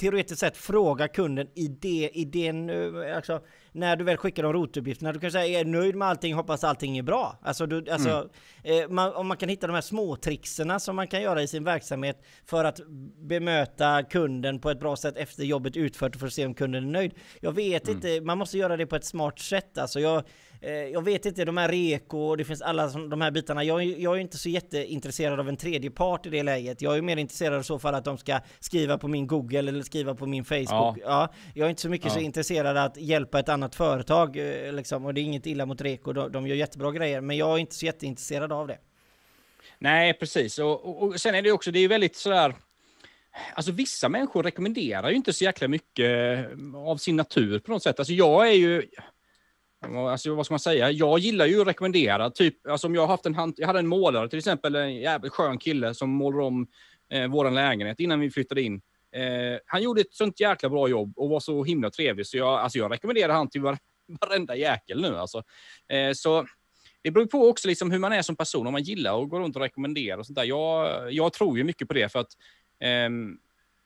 [0.00, 3.40] Teoretiskt sett fråga kunden i det, i den, eh, alltså
[3.72, 6.98] när du väl skickar de rotuppgifterna, du kan säga är nöjd med allting, hoppas allting
[6.98, 7.38] är bra.
[7.42, 8.28] Alltså, du, alltså
[8.64, 11.48] eh, man, om man kan hitta de här små trickserna som man kan göra i
[11.48, 12.80] sin verksamhet för att
[13.18, 16.90] bemöta kunden på ett bra sätt efter jobbet utfört för att se om kunden är
[16.90, 17.14] nöjd.
[17.40, 20.00] Jag vet inte, man måste göra det på ett smart sätt alltså.
[20.00, 20.22] Jag,
[20.92, 23.64] jag vet inte, de här reko och det finns alla som- de här bitarna.
[23.64, 26.83] Jag, är- jag är inte så jätteintresserad av en tredje part i det läget.
[26.83, 29.83] Jag är mer intresserad i så fall att de ska skriva på min Google eller
[29.83, 30.99] skriva på min Facebook.
[31.03, 31.29] Ja.
[31.55, 32.23] jag är inte så mycket så Ja.
[32.23, 35.05] intresserad att hjälpa ett annat företag eh, liksom.
[35.07, 37.20] Och det är inget illa mot reko, de, de gör jättebra grejer.
[37.20, 38.79] Men jag är inte så jätteintresserad av det.
[39.79, 40.59] Nej, precis.
[40.59, 42.55] Och, och, och sen är det också, det är väldigt sådär...
[43.55, 46.11] Alltså vissa människor rekommenderar ju inte så jäkla mycket
[46.51, 47.99] eh, av sin natur på något sätt.
[47.99, 48.83] Alltså jag är ju...
[49.82, 50.90] Alltså vad ska man säga?
[50.90, 52.30] Jag gillar ju att rekommendera.
[52.30, 55.32] Typ, alltså om jag haft en hand, Jag hade en målare till exempel, en jävligt
[55.32, 56.66] skön kille som målade om
[57.12, 58.80] eh, vår lägenhet innan vi flyttade in.
[59.16, 62.48] Eh, han gjorde ett sånt jäkla bra jobb och var så himla trevlig så jag,
[62.48, 63.60] alltså jag rekommenderar han till
[64.20, 65.42] varenda jäkel nu alltså.
[65.88, 66.46] Eh, så
[67.02, 69.40] det beror på också liksom hur man är som person, om man gillar att gå
[69.40, 70.44] runt och rekommendera och sånt där.
[70.44, 72.32] Jag, jag tror ju mycket på det för att
[72.80, 73.10] eh,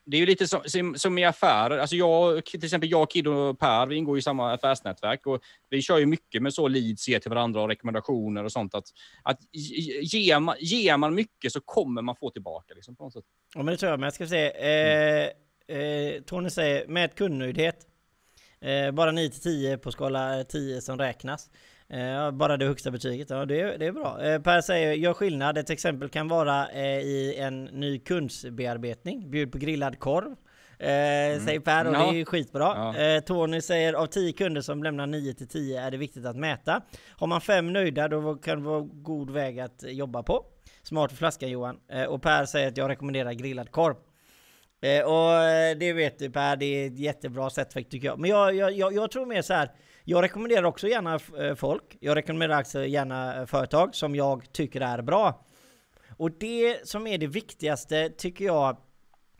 [0.06, 1.78] det är ju lite som, som, som i affärer.
[1.78, 5.40] Alltså jag, till exempel jag, Kid och Per, vi ingår i samma affärsnätverk och
[5.70, 8.74] vi kör ju mycket med så leads, ge till varandra och rekommendationer och sånt.
[8.74, 8.84] Att,
[9.22, 9.38] att
[10.02, 12.74] ger, man, ger man mycket så kommer man få tillbaka.
[12.74, 13.24] Liksom, på något sätt.
[13.54, 14.50] Ja men det tror jag, men jag ska se.
[14.50, 15.28] Eh,
[15.76, 17.86] eh, Tony säger, med kundnöjdhet.
[18.60, 21.50] Eh, bara 9 till 10 på skala 10 som räknas.
[21.94, 24.22] Eh, bara det högsta betyget, ja det, är- det är bra.
[24.24, 25.58] Eh, per säger, gör skillnad.
[25.58, 29.30] Ett exempel kan vara eh, i en ny kundsbearbetning.
[29.30, 30.26] Bjud på grillad korv.
[30.78, 32.94] Eh, Säger Per och det är skitbra.
[32.96, 33.20] Ja.
[33.20, 36.82] Tony säger av 10 kunder som lämnar 9 till 10 är det viktigt att mäta.
[37.16, 40.44] Har man fem nöjda då kan det vara god väg att jobba på.
[40.82, 41.76] Smart för flaskan Johan.
[42.08, 43.94] Och Per säger att jag rekommenderar grillad korv.
[45.04, 48.18] Och det vet du Per, det är ett jättebra sätt tycker jag.
[48.18, 49.70] Men jag, jag, jag, jag tror mer så här.
[50.06, 51.96] Jag rekommenderar också gärna eh, folk.
[52.00, 55.44] Jag rekommenderar också gärna eh, företag som jag tycker är bra.
[56.16, 58.76] Och det som är det viktigaste tycker jag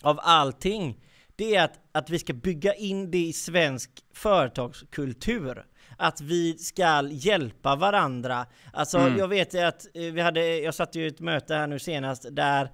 [0.03, 1.01] av allting,
[1.37, 5.67] det är att, att vi ska bygga in det i svensk företagskultur.
[5.99, 8.47] Att vi ska hjälpa varandra.
[8.73, 9.19] Alltså Mm.
[9.19, 12.71] jag vet att eh, vi hade, jag satt ju ett möte här nu senast där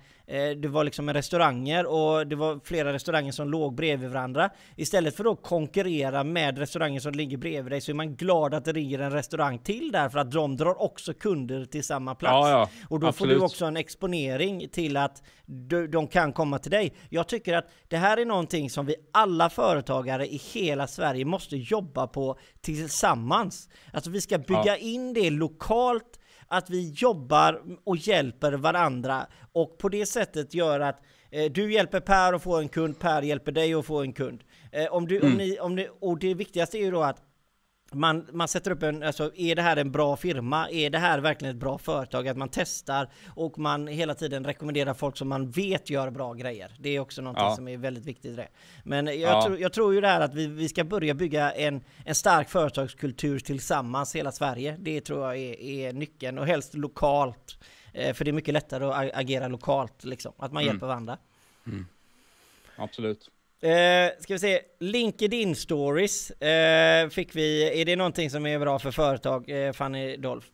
[0.57, 4.51] det var liksom restauranger och det var flera restauranger som låg bredvid varandra.
[4.77, 8.65] Istället för att konkurrera med restauranger som ligger bredvid dig så är man glad att
[8.65, 12.33] det ligger en restaurang till där för att de drar också kunder till samma plats.
[12.33, 13.39] Ja, ja, och då får absolut.
[13.39, 16.95] du också en exponering till att du, de kan komma till dig.
[17.09, 21.57] Jag tycker att det här är någonting som vi alla företagare i hela Sverige måste
[21.57, 23.69] jobba på tillsammans.
[23.93, 24.77] Alltså vi ska bygga Ja.
[24.77, 26.20] in det lokalt,
[26.51, 32.01] att vi jobbar och hjälper varandra och på det sättet gör att eh, du hjälper
[32.01, 34.45] Per att få en kund, Per hjälper dig att få en kund.
[34.73, 37.23] Eh, om du, om ni, om ni, och det viktigaste är ju då att
[37.93, 40.71] man, man sätter upp en, alltså är det här en bra firma?
[40.71, 42.29] Är det här verkligen ett bra företag?
[42.29, 46.73] Att man testar och man hela tiden rekommenderar folk som man vet gör bra grejer.
[46.79, 47.57] Det är också någonting Ja.
[47.57, 48.49] som är väldigt viktigt i det.
[48.85, 49.43] Men jag, Ja.
[49.47, 52.49] tror, jag tror ju det här att vi, vi ska börja bygga en, en stark
[52.51, 54.77] företagskultur tillsammans, hela Sverige.
[54.79, 57.59] Det tror jag är, är nyckeln och helst lokalt.
[57.93, 60.33] Eh, för det är mycket lättare att agera lokalt liksom.
[60.39, 60.73] Att man Mm.
[60.73, 61.19] hjälper varandra.
[62.77, 63.31] Absolut.
[63.63, 67.81] Eh, ska vi se, LinkedIn stories eh, fick vi.
[67.81, 70.47] Är det någonting som är bra för företag, eh, Fanny Dolph?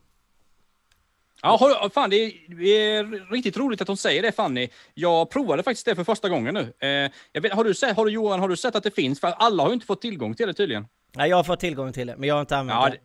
[1.42, 4.68] Ja, fan, det är, det är riktigt roligt att hon säger det Fanny.
[4.94, 6.88] Jag provade faktiskt det för första gången nu.
[6.88, 9.20] Eh, vet, har, du sett, har du Johan, har du sett att det finns?
[9.20, 10.86] För alla har ju inte fått tillgång till det tydligen.
[11.16, 12.98] Nej, jag har fått tillgång till det, men jag har inte använt Ja, det.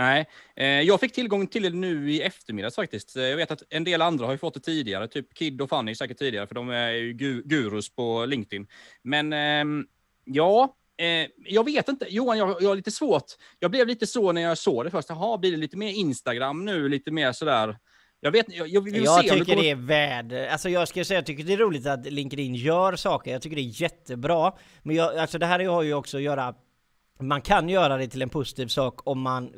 [0.00, 0.26] Nej,
[0.56, 3.16] eh, jag fick tillgång till det nu i eftermiddags faktiskt.
[3.16, 5.68] Eh, Jag vet att en del andra har ju fått det tidigare, typ Kid och
[5.68, 8.66] Fanny säkert tidigare, för de är ju gu- gurus på LinkedIn.
[9.02, 9.86] Men ehm,
[10.24, 12.06] ja, eh, jag vet inte.
[12.08, 13.24] Johan, jag, jag har lite svårt.
[13.58, 15.08] Jag blev lite så när jag såg det först.
[15.08, 17.76] Jaha, blir det lite mer Instagram nu, lite mer sådär?
[18.20, 19.62] Jag vet jag, jag vill Jag se tycker kommer...
[19.62, 20.32] det är värd...
[20.32, 23.32] Alltså jag ska säga, jag tycker det är roligt att LinkedIn gör saker.
[23.32, 24.52] Jag tycker det är jättebra.
[24.82, 26.54] Men jag, alltså det här har ju också att göra...
[27.20, 29.52] Man kan göra det till en positiv sak om man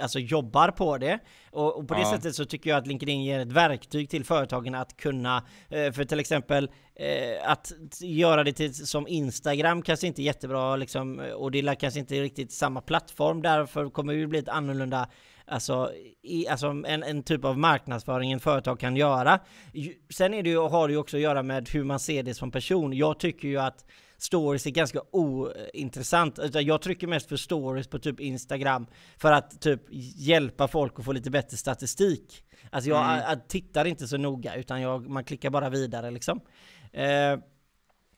[0.00, 1.18] alltså jobbar på det.
[1.50, 2.10] Och, och på det Ja.
[2.10, 5.36] sättet så tycker jag att LinkedIn ger ett verktyg till företagen att kunna,
[5.68, 10.76] eh, för till exempel eh, att göra det till, som Instagram kanske inte är jättebra
[10.76, 15.08] liksom, och det är kanske inte riktigt samma plattform, därför kommer det bli ett annorlunda
[15.46, 15.92] Alltså,
[16.22, 19.38] i, alltså en, en typ av marknadsföring en företag kan göra.
[20.10, 22.34] Sen är det ju, har det ju också att göra med hur man ser det
[22.34, 22.92] som person.
[22.92, 23.84] Jag tycker ju att
[24.24, 26.38] stories är ganska ointressant.
[26.38, 29.80] Utan Jag trycker mest för stories på typ Instagram för att typ
[30.16, 32.44] hjälpa folk att få lite bättre statistik.
[32.70, 33.24] Alltså jag, Mm.
[33.28, 36.40] jag tittar inte så noga utan jag, man klickar bara vidare liksom.
[36.92, 37.38] Eh,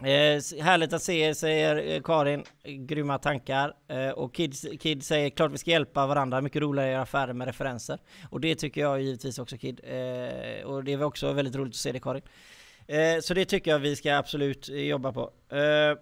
[0.00, 2.44] Eh, härligt att se er, säger eh, Karin.
[2.64, 3.72] Grymma tankar.
[3.88, 6.40] Eh, och Kid, Kid säger klart vi ska hjälpa varandra.
[6.40, 7.98] Mycket roligare att göra affärer med referenser.
[8.30, 9.80] Och det tycker jag givetvis också Kid.
[9.84, 12.22] Eh, och det är också väldigt roligt att se det Karin.
[12.88, 15.32] Eh, så det tycker jag vi ska absolut eh, jobba på.
[15.56, 15.98] Eh,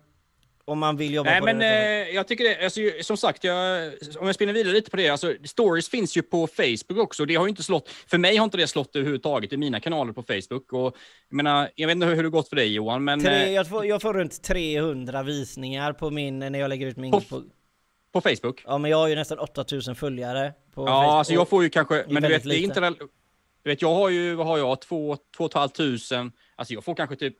[0.66, 2.08] om man vill jobba Nej, på men, det.
[2.08, 5.08] Eh, jag tycker det, alltså, som sagt, jag, om jag spinner vidare lite på det.
[5.08, 7.24] Alltså, stories finns ju på Facebook också.
[7.24, 10.12] Det har ju inte slått, för mig har inte det slått överhuvudtaget i mina kanaler
[10.12, 10.72] på Facebook.
[10.72, 10.96] Och,
[11.28, 13.20] jag, menar, jag vet inte hur det gått för dig Johan, men...
[13.20, 17.10] Tre, jag, får, jag får runt 300 visningar på min, när jag lägger ut min...
[17.10, 17.42] På, på,
[18.12, 18.62] på Facebook?
[18.66, 20.52] Ja, men jag har ju nästan 8000 följare.
[20.74, 21.14] På ja, Facebook.
[21.14, 22.04] alltså jag får ju kanske...
[22.08, 22.94] Men du vet, det är inte...
[23.62, 27.36] Du vet, jag har ju, vad har jag, 2 500 Alltså jag får kanske typ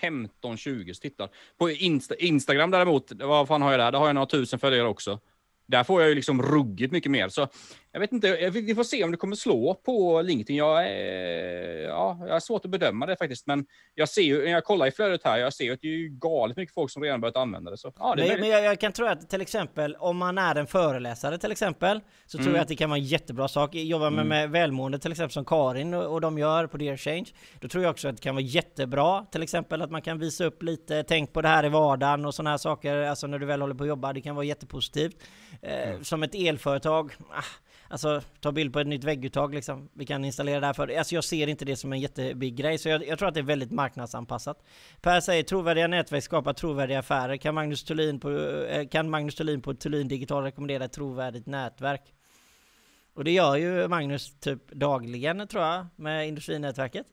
[0.00, 1.28] 15-20 tittar.
[1.58, 3.92] På Insta, Instagram däremot, vad fan har jag där?
[3.92, 5.20] Där har jag några tusen följare också.
[5.66, 7.28] Där får jag ju liksom ruggigt mycket mer.
[7.28, 7.48] Så
[7.92, 10.56] jag vet inte, vi får se om det kommer slå på LinkedIn.
[10.56, 14.50] Jag, är, ja, jag har svårt att bedöma det faktiskt, men jag ser ju, när
[14.50, 16.90] jag kollar i flödet här, jag ser ju att det är ju galet mycket folk
[16.90, 17.76] som redan börjat använda det.
[17.78, 20.54] Så, ja, det Men, men jag, jag kan tro att till exempel om man är
[20.54, 22.54] en föreläsare till exempel så tror Mm.
[22.54, 23.74] jag att det kan vara en jättebra sak.
[23.74, 27.26] Jobbar man med välmående till exempel som Karin och, och de gör på Dear Change.
[27.60, 30.44] Då tror jag också att det kan vara jättebra till exempel att man kan visa
[30.44, 32.96] upp lite, tänk på det här i vardagen och sådana här saker.
[32.96, 35.16] Alltså när du väl håller på att jobba, det kan vara jättepositivt.
[35.62, 37.42] Eh, Som ett elföretag, ah,
[37.92, 39.88] Alltså ta bild på ett nytt vägguttag liksom.
[39.92, 40.96] Vi kan installera det här för dig.
[40.96, 42.78] Alltså jag ser inte det som en jättebig grej.
[42.78, 44.64] Så jag, jag tror att det är väldigt marknadsanpassat.
[45.00, 47.36] Per säger trovärdiga nätverk skapar trovärdiga affärer.
[47.36, 52.14] Kan Magnus Thulin på, eh, kan Magnus Thulin på Thulin Digital rekommendera ett trovärdigt nätverk?
[53.14, 57.06] Och det gör ju Magnus typ dagligen tror jag med industrinätverket.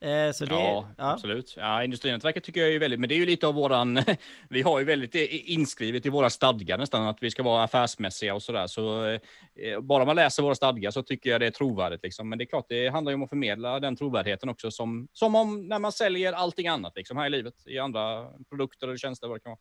[0.00, 1.12] Eh, så det, Ja, ja.
[1.12, 1.54] absolut.
[1.56, 4.00] Ja, Industrinätverket tycker jag är väldigt, men det är ju lite av våran,
[4.48, 8.34] vi har ju väldigt eh, inskrivet i våra stadgar nästan att vi ska vara affärsmässiga
[8.34, 8.66] och sådär.
[8.66, 12.28] Så eh, bara man läser våra stadgar så tycker jag det är trovärdigt liksom.
[12.28, 15.34] Men det är klart, det handlar ju om att förmedla den trovärdigheten också som, som
[15.34, 19.28] om när man säljer allting annat liksom här i livet, i andra produkter eller tjänster
[19.28, 19.58] vad det kan vara.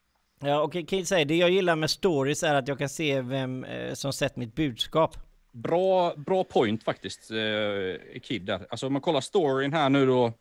[0.52, 3.66] Ja, och Kill säger det jag gillar med stories är att jag kan se vem
[3.94, 5.27] som sett mitt budskap.
[5.64, 8.68] Bra, bra point faktiskt, eh, Kid där.
[8.70, 10.34] Alltså om man kollar storyn här nu då,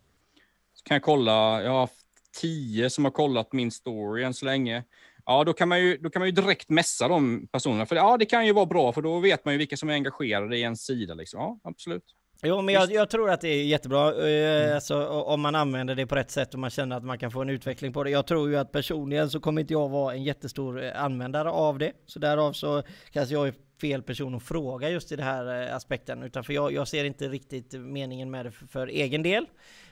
[0.74, 1.94] så kan jag kolla, jag har haft
[2.40, 4.84] tio som har kollat min story än så länge.
[5.26, 7.86] Ja, då kan man ju, då kan man ju direkt messa de personerna.
[7.86, 9.92] För ja, det kan ju vara bra, för då vet man ju vilka som är
[9.94, 11.14] engagerade i en sida.
[11.14, 11.40] Liksom.
[11.40, 12.04] Ja, absolut.
[12.42, 15.94] Jo, men jag, jag tror att det är jättebra eh, alltså, o- om man använder
[15.94, 18.10] det på rätt sätt och man känner att man kan få en utveckling på det.
[18.10, 21.78] Jag tror ju att personligen så kommer inte jag vara en jättestor eh, användare av
[21.78, 21.92] det.
[22.06, 26.22] Så därav så kanske jag fel person att fråga just i den här eh, aspekten.
[26.22, 29.46] Utan för jag, jag ser inte riktigt meningen med det för, för egen del.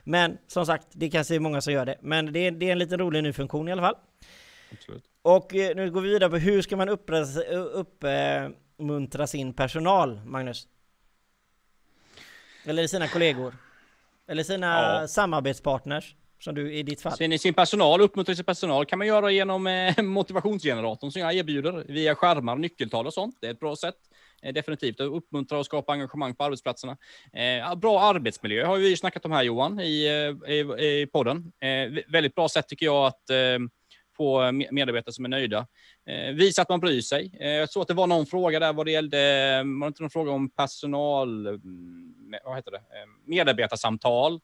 [0.04, 1.96] Men som sagt, det kanske är många som gör det.
[2.00, 3.96] Men det är, det är en liten rolig ny funktion i alla fall.
[4.72, 5.04] absolut.
[5.22, 10.20] Och eh, nu går vi vidare på hur ska man uppmuntra eh, muntra sin personal,
[10.26, 10.68] Magnus?
[12.66, 13.54] Eller sina kollegor?
[14.26, 14.66] Eller sina
[15.00, 15.08] Ja.
[15.08, 16.16] samarbetspartners?
[16.44, 17.12] Som du i ditt fall.
[17.16, 21.84] Sen sin personal, uppmuntra sin personal kan man göra genom eh, motivationsgeneratorn som jag erbjuder
[21.88, 23.38] via skärmar, nyckeltal och sånt.
[23.40, 23.94] Det är ett bra sätt.
[24.42, 26.96] Eh, definitivt att uppmuntra och skapa engagemang på arbetsplatserna.
[27.32, 30.06] Eh, bra arbetsmiljö har ju vi snackat om här Johan i,
[30.46, 30.58] eh, i,
[31.02, 31.52] i podden.
[31.60, 33.22] Vä- väldigt bra sätt tycker jag att
[34.16, 35.66] få me- medarbetare som är nöjda.
[36.34, 37.36] Visa att man bryr sig.
[37.40, 39.18] Jag tror att det var någon fråga där vad det gällde,
[39.56, 42.82] var det inte någon fråga om personal, mm, vad heter det,
[43.24, 44.40] medarbetarsamtal.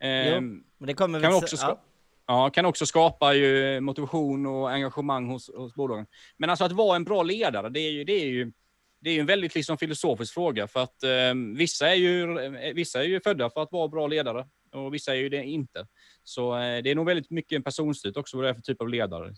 [0.00, 0.60] Jo.
[0.84, 1.42] Men det kommer kan väl...
[1.42, 1.80] också ja.
[2.26, 6.06] ja, kan också skapa ju motivation och engagemang hos, hos bolagen.
[6.36, 8.52] Men alltså att vara en bra ledare, det är ju, det är ju,
[9.00, 10.68] det är ju en väldigt liksom filosofisk fråga.
[10.68, 14.06] För att eh, vissa, är ju, eh, vissa är ju födda för att vara bra
[14.06, 15.86] ledare och vissa är ju det inte.
[16.24, 18.80] Så eh, det är nog väldigt mycket en personstyrt också vad det är för typ
[18.80, 19.34] av ledare.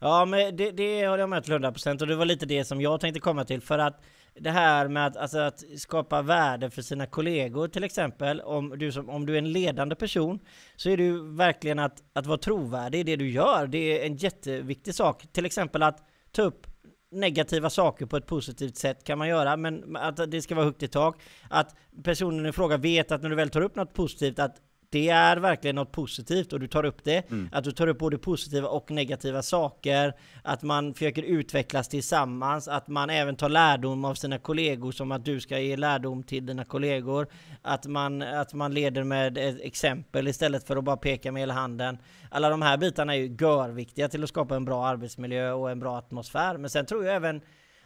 [0.00, 2.80] Ja, men det, det håller jag med till 100% och det var lite det som
[2.80, 4.02] jag tänkte komma till för att
[4.34, 8.40] det här med att, alltså att skapa värde för sina kollegor till exempel.
[8.40, 10.38] Om du, som, om du är en ledande person
[10.76, 13.66] så är det ju verkligen att, att vara trovärdig i det du gör.
[13.66, 15.26] Det är en jätteviktig sak.
[15.32, 16.66] Till exempel att ta upp
[17.10, 20.82] negativa saker på ett positivt sätt kan man göra, men att det ska vara högt
[20.82, 21.22] i tak.
[21.50, 24.56] Att personen i fråga vet att när du väl tar upp något positivt att
[24.92, 27.30] det är verkligen något positivt och du tar upp det.
[27.30, 27.48] Mm.
[27.52, 30.14] Att du tar upp både positiva och negativa saker.
[30.42, 32.68] Att man försöker utvecklas tillsammans.
[32.68, 36.46] Att man även tar lärdom av sina kollegor som att du ska ge lärdom till
[36.46, 37.26] dina kollegor.
[37.62, 41.98] Att man, att man leder med exempel istället för att bara peka med hela handen.
[42.30, 45.80] Alla de här bitarna är ju görviktiga till att skapa en bra arbetsmiljö och en
[45.80, 46.56] bra atmosfär.
[46.56, 47.40] Men sen tror jag även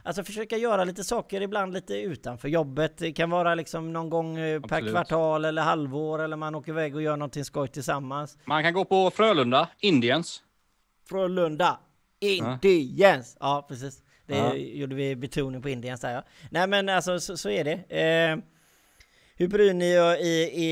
[0.07, 2.99] Alltså försöka göra lite saker ibland lite utanför jobbet.
[2.99, 4.95] Det kan vara liksom någon gång eh, per Absolut.
[4.95, 8.39] kvartal eller halvår eller man åker iväg och gör någonting skoj tillsammans.
[8.45, 10.43] Man kan gå på Frölunda, Indiens.
[11.09, 11.79] Frölunda,
[12.21, 13.37] Indiens!
[13.41, 14.03] Ja, ja precis.
[14.27, 14.55] Det ja.
[14.55, 16.23] gjorde vi betoning på Indiens där ja.
[16.51, 17.73] Nej men alltså så, så är det.
[17.73, 18.39] Eh,
[19.37, 19.91] hur bryr ni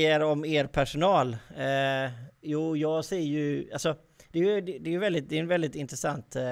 [0.03, 1.37] er om er personal?
[1.57, 2.11] Eh,
[2.41, 3.95] jo, jag ser ju, alltså
[4.35, 6.43] det är ju det är väldigt, det är en väldigt intressant, eh,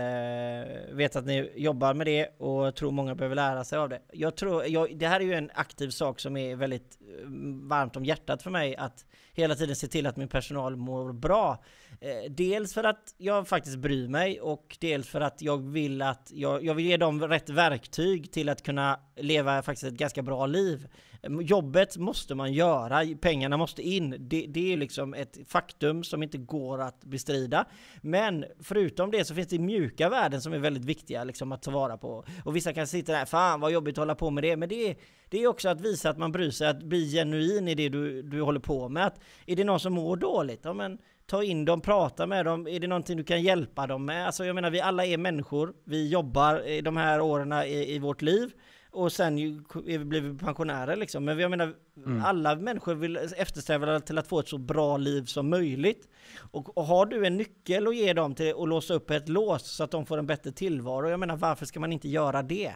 [0.91, 3.99] vet att ni jobbar med det och jag tror många behöver lära sig av det.
[4.11, 7.27] Jag tror, jag, det här är ju en aktiv sak som är väldigt eh,
[7.69, 11.63] varmt om hjärtat för mig att hela tiden se till att min personal mår bra.
[12.01, 16.31] Eh, dels för att jag faktiskt bryr mig och dels för att jag vill att
[16.33, 20.45] jag, jag vill ge dem rätt verktyg till att kunna leva faktiskt ett ganska bra
[20.45, 20.87] liv.
[21.29, 24.15] Jobbet måste man göra, pengarna måste in.
[24.19, 27.65] Det, det är liksom ett faktum som inte går att bestrida.
[28.01, 31.71] Men förutom det så finns det mjuka värden som är väldigt viktiga liksom, att ta
[31.71, 32.23] vara på.
[32.45, 34.57] Och vissa kan sitta där, fan vad jobbigt att hålla på med det.
[34.57, 34.95] Men det är,
[35.29, 38.21] det är också att visa att man bryr sig, att bli genuin i det du,
[38.21, 39.05] du håller på med.
[39.05, 42.67] Att är det någon som mår dåligt, ja men ta in dem, prata med dem.
[42.67, 44.25] Är det någonting du kan hjälpa dem med?
[44.25, 45.73] Alltså jag menar, vi alla är människor.
[45.83, 48.53] Vi jobbar i de här åren i, i vårt liv
[48.93, 51.25] och sen ju, blir vi pensionärer liksom.
[51.25, 51.73] Men jag menar,
[52.05, 52.23] mm.
[52.25, 56.07] alla människor vill eftersträva till att få ett så bra liv som möjligt.
[56.51, 59.63] Och, och, har du en nyckel att ge dem till att låsa upp ett lås
[59.63, 62.73] så att de får en bättre tillvaro, jag menar varför ska man inte göra det?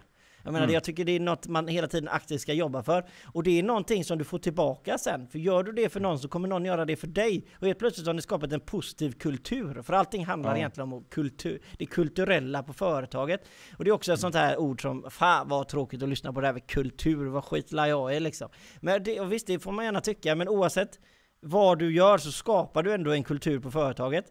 [0.47, 0.73] Jag menar, mm.
[0.73, 3.05] jag tycker det är något man hela tiden aktivt ska jobba för.
[3.25, 5.27] Och det är någonting som du får tillbaka sen.
[5.27, 7.47] För gör du det för någon så kommer någon göra det för dig.
[7.59, 9.81] Och helt plötsligt har ni skapat en positiv kultur.
[9.81, 10.57] För allting handlar ja.
[10.57, 13.41] egentligen om kultur, det kulturella på företaget.
[13.77, 16.41] Och det är också ett sånt här ord som, fan vad tråkigt att lyssna på
[16.41, 18.49] det här med kultur, vad skit jag är liksom.
[18.79, 20.99] Men det, och visst, det får man gärna tycka, men oavsett
[21.39, 24.25] vad du gör så skapar du ändå en kultur på företaget.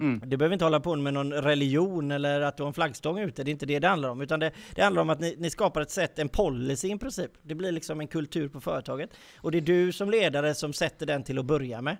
[0.00, 0.22] Mm.
[0.26, 3.44] Det behöver inte hålla på med någon religion eller att du har en flaggstång ute,
[3.44, 4.20] det är inte det det handlar om.
[4.20, 7.30] Utan det, det handlar om att ni, ni, skapar ett sätt, en policy i princip.
[7.42, 9.10] Det blir liksom en kultur på företaget.
[9.36, 11.96] Och det är du som ledare som sätter den till att börja med.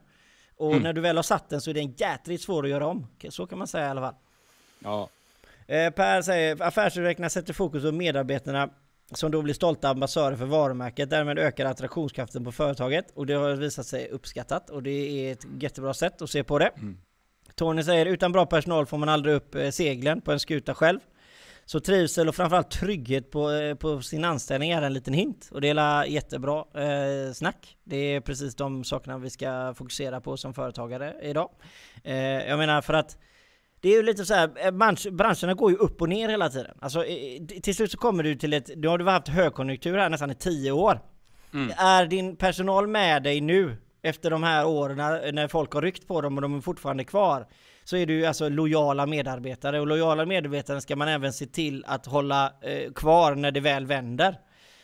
[0.56, 0.82] Och mm.
[0.82, 3.06] när du väl har satt den så är den jädrigt svår att göra om.
[3.28, 4.14] Så kan man säga i alla fall.
[4.78, 5.08] Ja.
[5.66, 8.70] Eh, per säger, affärsutveckllarna sätter fokus på medarbetarna
[9.12, 11.10] som då blir stolta ambassadörer för varumärket.
[11.10, 15.46] Därmed ökar attraktionskraften på företaget och det har visat sig uppskattat och det är ett
[15.60, 16.70] jättebra sätt att se på det.
[16.76, 16.98] Mm.
[17.60, 20.98] Tony säger utan bra personal får man aldrig upp eh, seglen på en skuta själv.
[21.64, 25.48] Så trivsel och framförallt trygghet på, eh, på sin anställning är en liten hint.
[25.52, 27.76] Och det är jättebra eh, snack.
[27.84, 31.50] Det är precis de sakerna vi ska fokusera på som företagare idag.
[32.04, 32.14] Eh,
[32.48, 33.18] jag menar för att
[33.80, 36.48] det är ju lite så här, eh, bransch, branscherna går ju upp och ner hela
[36.48, 36.76] tiden.
[36.80, 37.04] Alltså
[37.62, 40.34] till slut så kommer du till ett, nu har du haft högkonjunktur här nästan i
[40.34, 41.00] tio år.
[41.54, 41.72] Mm.
[41.78, 44.96] Är din personal med dig nu efter de här åren
[45.34, 47.46] när folk har ryckt på dem och de är fortfarande kvar
[47.84, 51.84] så är det ju alltså lojala medarbetare och lojala medarbetare ska man även se till
[51.86, 54.38] att hålla eh, kvar när det väl vänder.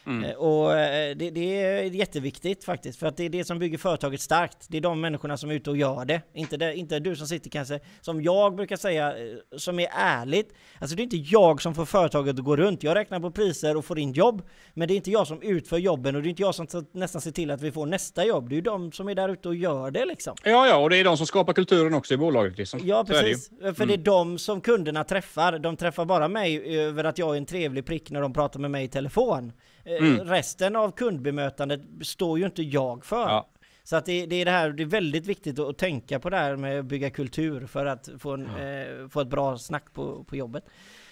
[0.07, 0.25] Mm.
[0.25, 3.79] Eh, och eh, det, det, är jätteviktigt faktiskt, för att det är det som bygger
[3.79, 4.67] företaget starkt.
[4.69, 6.23] Det är de människorna som är ute och gör det.
[6.35, 10.55] Inte, det, inte du som sitter kanske, som jag brukar säga, eh, som är ärligt.
[10.81, 12.83] Alltså det är inte jag som får företaget att gå runt.
[12.83, 14.43] Jag räknar på priser och får in jobb.
[14.75, 17.21] Men det är inte jag som utför jobben och det är inte jag som nästan
[17.21, 18.49] ser till att vi får nästa jobb.
[18.49, 20.37] Det är ju de som är där ute och gör det liksom.
[20.45, 22.81] Ja, ja, och det är de som skapar kulturen också i bolaget liksom.
[22.85, 23.49] Ja, precis.
[23.49, 23.89] Det för mm.
[23.89, 25.59] det är de som kunderna träffar.
[25.59, 28.71] De träffar bara mig över att jag är en trevlig prick när de pratar med
[28.71, 29.53] mig i telefon.
[29.87, 30.25] Eh, mm.
[30.25, 33.29] Resten av kundbemötandet står ju inte jag för.
[33.29, 33.49] Ja.
[33.85, 36.37] Så att det, det, är det här, det är väldigt viktigt att, tänka på det
[36.37, 38.65] här med att bygga kultur för att få, en, ja.
[38.65, 40.65] eh, få ett bra snack på, på jobbet.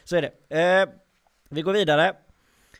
[0.04, 0.58] Så är det.
[0.58, 0.88] Eh,
[1.48, 2.14] vi går vidare.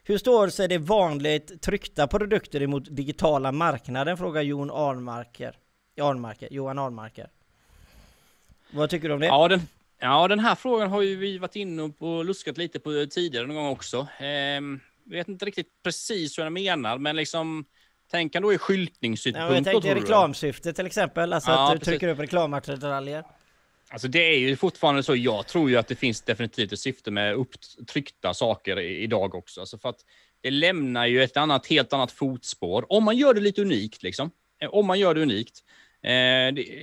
[0.05, 4.17] Hur står sig det vanligt tryckta produkter emot digitala marknaden?
[4.17, 5.59] Frågar Jon Arnmarker.
[6.01, 7.29] Arnmarker Johan Arnmarker.
[8.71, 9.27] Vad tycker du om det?
[9.27, 9.61] Ja, den,
[9.99, 13.57] ja, den här frågan har ju vi varit inne och luskat lite på tidigare någon
[13.57, 14.07] gång också.
[14.19, 17.65] Ehm, vet inte riktigt precis hur jag menar, men liksom
[18.11, 19.51] Tänk då i skyltningssynpunkt.
[19.51, 21.91] Ja, jag tänkte reklamsyfte till exempel, alltså ja, att du precis.
[21.93, 23.25] trycker upp reklamattiraljer.
[23.91, 25.17] Alltså det är ju fortfarande så.
[25.17, 29.61] Jag tror ju att det finns definitivt ett syfte med upptryckta saker idag också.
[29.61, 30.01] Alltså för att
[30.41, 32.93] det lämnar ju ett annat, helt annat fotspår.
[32.93, 34.31] Om man gör det lite unikt, liksom.
[34.63, 35.61] Eh, om man gör det unikt.
[36.03, 36.13] Eh,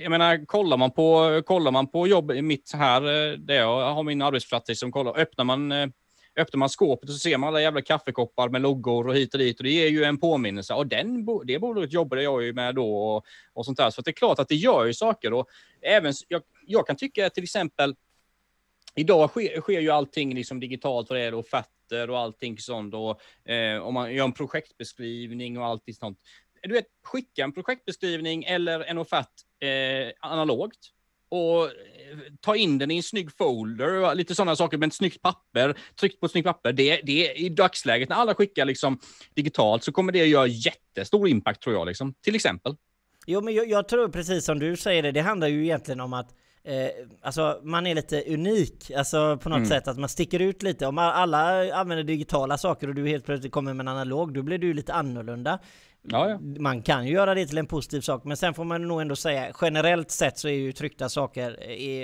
[0.02, 4.02] jag menar, kollar man på, kollar man på jobb mitt här, eh, där jag har
[4.02, 5.92] min arbetsplats, liksom, kollar, öppnar man
[6.36, 9.38] öppnar man skåpet och så ser man alla jävla kaffekoppar med loggor och hit och
[9.38, 10.74] dit och det ger ju en påminnelse.
[10.74, 13.90] Och den, det bolaget jobbade jag ju med då och, och sånt där.
[13.90, 15.48] Så det är klart att det gör ju saker och
[15.82, 17.94] även jag, jag kan tycka till exempel
[18.94, 23.50] Idag sker, sker ju allting liksom digitalt vad det är offerter och allting sånt och
[23.50, 26.18] eh, om man gör en projektbeskrivning och allt sånt.
[26.62, 29.28] Du vet, skicka en projektbeskrivning eller en offert
[29.60, 30.92] eh, analogt
[31.32, 31.70] och eh,
[32.40, 35.78] ta in den i en snygg folder, och lite sådana saker med ett snyggt papper,
[36.00, 36.72] tryckt på ett snyggt papper.
[36.72, 38.98] Det, det i dagsläget när alla skickar liksom
[39.34, 42.76] digitalt så kommer det att göra jättestor impact tror jag, liksom, till exempel.
[43.26, 46.12] Jo, men jag, jag tror precis som du säger det, det handlar ju egentligen om
[46.12, 46.90] att Eh,
[47.22, 49.68] alltså man är lite unik, alltså på något mm.
[49.68, 50.86] sätt att man sticker ut lite.
[50.86, 54.58] Om alla använder digitala saker och du helt plötsligt kommer med en analog, då blir
[54.58, 55.58] du lite annorlunda.
[56.08, 56.38] Ja, ja.
[56.38, 59.16] Man kan ju göra det till en positiv sak, men sen får man nog ändå
[59.16, 61.56] säga generellt sett så är ju tryckta saker,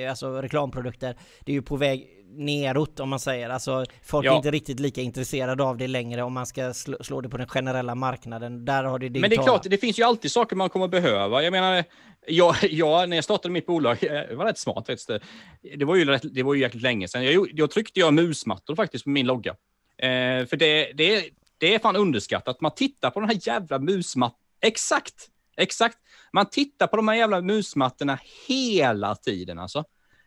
[0.08, 3.50] alltså reklamprodukter, det är ju på väg neråt om man säger.
[3.50, 4.32] Alltså folk ja.
[4.32, 7.36] är inte riktigt lika intresserade av det längre om man ska slå, slå det på
[7.36, 8.64] den generella marknaden.
[8.64, 9.20] Där har det digitala.
[9.20, 11.42] Men det är klart, det finns ju alltid saker man kommer behöva.
[11.42, 11.84] Jag menar,
[12.26, 15.10] jag, jag, när jag startade mitt bolag, det var rätt smart faktiskt.
[15.76, 17.24] Det var ju, rätt, det var ju jäkligt länge sedan.
[17.24, 19.50] Jag, jag tryckte jag musmattor faktiskt på min logga.
[19.98, 21.24] Eh, för det, det,
[21.58, 22.60] det är fan underskattat.
[22.60, 24.38] Man tittar på den här jävla musmattan.
[24.60, 25.28] Exakt!
[25.58, 25.98] Exakt.
[26.32, 29.84] Man tittar på de här jävla musmattorna hela tiden alltså.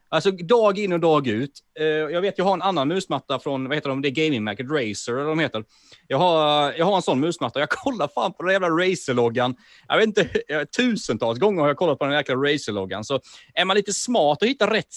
[0.09, 1.59] Alltså dag in och dag ut.
[1.79, 4.65] Eh, jag vet, jag har en annan musmatta från, vad heter de, det är gamingmärket
[4.69, 5.63] Razer, eller vad de heter.
[6.07, 7.59] Jag har, jag har en sån musmatta.
[7.59, 9.55] Jag kollar fan på den jävla Razer-loggan.
[9.87, 10.29] Jag vet inte,
[10.77, 13.03] tusentals gånger har jag kollat på den jäkla Razer-loggan.
[13.03, 13.19] Så
[13.53, 14.87] är man lite smart och hittar rätt,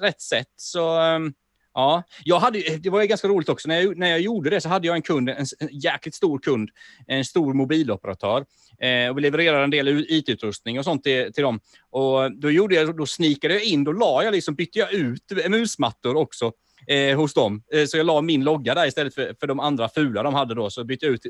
[0.00, 1.32] rätt sätt så um,
[1.74, 3.68] Ja, jag hade, det var ganska roligt också.
[3.68, 6.38] När jag, när jag gjorde det så hade jag en kund, en, en jäkligt stor
[6.38, 6.70] kund,
[7.06, 8.44] en stor mobiloperatör.
[8.80, 11.60] Eh, och vi levererade en del IT-utrustning och sånt till, till dem.
[11.90, 15.32] Och då, gjorde jag, då snikade jag in, då la jag liksom, bytte jag ut
[15.48, 16.52] musmattor också
[16.86, 17.62] eh, hos dem.
[17.72, 20.54] Eh, så jag la min logga där istället för, för de andra fula de hade
[20.54, 20.70] då.
[20.70, 21.26] Så bytte jag ut,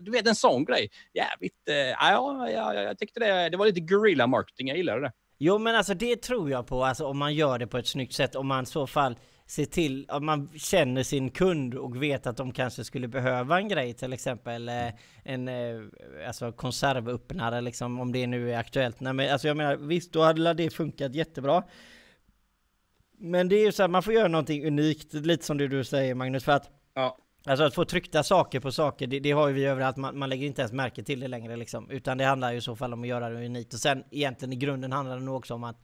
[0.00, 0.90] du vet en sån grej.
[1.14, 5.12] Jävligt, eh, ja, ja, jag tyckte det, det var lite guerrilla marketing, jag gillade det.
[5.42, 8.14] Jo men alltså det tror jag på, alltså om man gör det på ett snyggt
[8.14, 9.16] sätt, om man i så fall
[9.50, 13.68] se till att man känner sin kund och vet att de kanske skulle behöva en
[13.68, 14.88] grej, till exempel eh,
[15.24, 15.80] en eh,
[16.26, 19.00] alltså konservöppnare liksom, om det nu är aktuellt.
[19.00, 21.62] Nej, men, alltså jag menar, visst, då hade det funkat jättebra.
[23.18, 25.84] Men det är ju så här, man får göra någonting unikt, lite som det du
[25.84, 27.18] säger Magnus, för att ja.
[27.46, 30.28] Alltså att få tryckta saker på saker, det, det har ju vi överallt, man, man
[30.28, 31.90] lägger inte ens märke till det längre liksom.
[31.90, 33.74] Utan det handlar ju i så fall om att göra det unikt.
[33.74, 35.82] Och sen egentligen i grunden handlar det nog också om att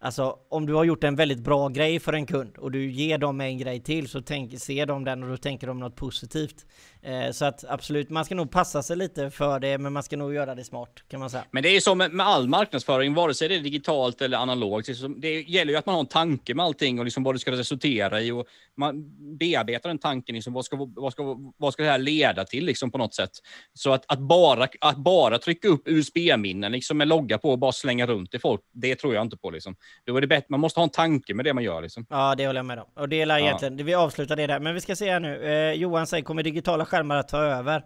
[0.00, 3.18] Alltså om du har gjort en väldigt bra grej för en kund och du ger
[3.18, 6.66] dem en grej till så tänk, ser de den och då tänker de något positivt.
[7.02, 10.16] Eh, så att absolut, man ska nog passa sig lite för det, men man ska
[10.16, 11.44] nog göra det smart kan man säga.
[11.50, 14.38] Men det är ju så med, med all marknadsföring, vare sig det är digitalt eller
[14.38, 14.88] analogt.
[15.16, 17.50] Det gäller ju att man har en tanke med allting och liksom vad det ska
[17.50, 18.46] resultera i och
[18.76, 19.04] man
[19.38, 20.34] bearbetar den tanken.
[20.34, 23.30] Liksom, vad, ska, vad, ska, vad ska det här leda till liksom, på något sätt?
[23.74, 27.72] Så att, att, bara, att bara trycka upp USB-minnen liksom, med logga på och bara
[27.72, 29.50] slänga runt till folk, det tror jag inte på.
[29.50, 29.76] Liksom.
[30.04, 31.82] Då är det bättre, man måste ha en tanke med det man gör.
[31.82, 32.06] Liksom.
[32.10, 32.86] Ja, det håller jag med om.
[32.94, 33.84] Och det är egentligen, ja.
[33.84, 34.60] vi avslutar det där.
[34.60, 35.44] Men vi ska se här nu.
[35.44, 37.82] Eh, Johan säger, kommer digitala skärmar att ta över?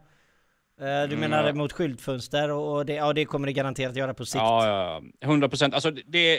[0.80, 4.24] Eh, du menar mm, mot skyltfönster och det, ja, det kommer det garanterat göra på
[4.24, 4.36] sikt?
[4.36, 5.74] Ja, ja 100 procent.
[5.74, 5.92] Alltså,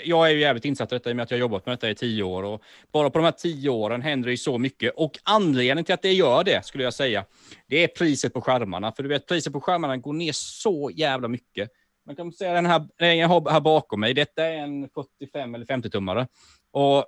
[0.04, 1.74] jag är ju jävligt insatt i detta i och med att jag har jobbat med
[1.74, 2.44] detta i tio år.
[2.44, 2.62] Och
[2.92, 4.94] bara på de här tio åren händer det ju så mycket.
[4.96, 7.26] Och anledningen till att det gör det, skulle jag säga,
[7.68, 8.92] det är priset på skärmarna.
[8.92, 11.70] För du vet, priset på skärmarna går ner så jävla mycket.
[12.06, 14.90] Man kan säga den här, den jag har här bakom mig, detta är en
[15.20, 16.28] 45 eller 50-tummare.
[16.72, 17.06] Och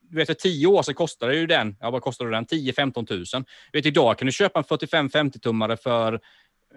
[0.00, 2.46] du vet, för tio år sedan kostade ju den, ja vad kostade den?
[2.46, 3.44] 10-15 tusen.
[3.72, 6.20] Du vet, idag kan du köpa en 45-50-tummare för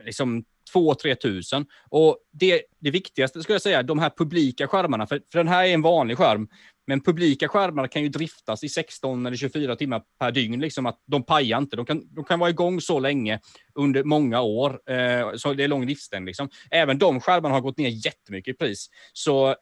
[0.06, 0.44] liksom
[0.74, 1.66] 2-3 tusen.
[1.90, 5.66] Och det, det viktigaste skulle jag säga, de här publika skärmarna, för, för den här
[5.66, 6.48] är en vanlig skärm,
[6.88, 10.60] men publika skärmar kan ju driftas i 16 eller 24 timmar per dygn.
[10.60, 11.76] Liksom att de pajar inte.
[11.76, 13.40] De kan, de kan vara igång så länge
[13.76, 14.80] under många år.
[14.90, 16.26] Eh, så det är lång livslängd.
[16.26, 16.50] Liksom.
[16.72, 18.90] Även de skärmarna har gått ner jättemycket i pris.
[19.14, 19.56] Så eh,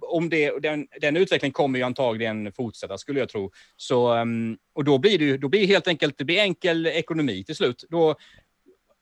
[0.00, 3.52] om det, den, den utvecklingen kommer ju antagligen fortsätta, skulle jag tro.
[3.76, 7.44] Så, ehm, och då blir det då blir det helt enkelt det blir enkel ekonomi
[7.44, 7.84] till slut.
[7.90, 8.16] Då,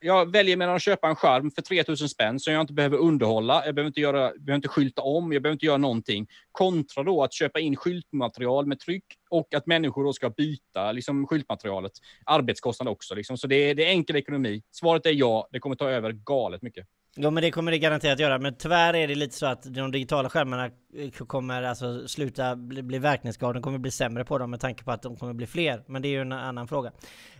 [0.03, 3.65] jag väljer mellan att köpa en skärm för 3000 spänn som jag inte behöver underhålla.
[3.65, 6.27] Jag behöver inte, göra, behöver inte skylta om, jag behöver inte göra någonting.
[6.51, 11.27] Kontra då att köpa in skyltmaterial med tryck och att människor då ska byta liksom,
[11.27, 11.91] skyltmaterialet.
[12.25, 13.15] Arbetskostnad också.
[13.15, 13.37] Liksom.
[13.37, 14.63] Så det är, det är enkel ekonomi.
[14.71, 16.87] Svaret är ja, det kommer ta över galet mycket.
[17.15, 19.91] Ja men det kommer det garanterat göra, men tyvärr är det lite så att de
[19.91, 24.51] digitala skärmarna eh, kommer alltså sluta bli, bli verkningsgrad, de kommer bli sämre på dem
[24.51, 25.83] med tanke på att de kommer bli fler.
[25.87, 26.91] Men det är ju en annan fråga.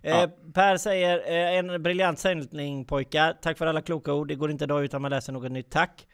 [0.01, 0.24] Ja.
[0.24, 3.34] Eh, per säger, eh, en briljant sändning pojkar.
[3.41, 4.28] Tack för alla kloka ord.
[4.28, 5.69] Det går inte idag utan man läser något nytt.
[5.71, 6.07] Tack!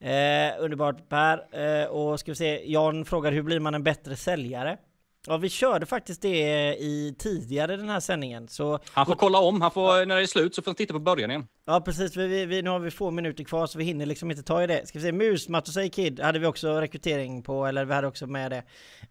[0.00, 1.42] Eh, underbart Per.
[1.82, 4.76] Eh, och ska vi se, Jan frågar hur blir man en bättre säljare?
[5.28, 8.48] Ja, vi körde faktiskt det i tidigare den här sändningen.
[8.48, 10.92] Så Han får kolla om, han får, när det är slut så får han titta
[10.92, 11.46] på början igen.
[11.66, 14.42] Ja precis, vi, vi, nu har vi få minuter kvar så vi hinner liksom inte
[14.42, 14.88] ta i det.
[14.88, 18.06] Ska vi se, Musmatt och säger Kid hade vi också rekrytering på, eller vi hade
[18.06, 18.62] också med det.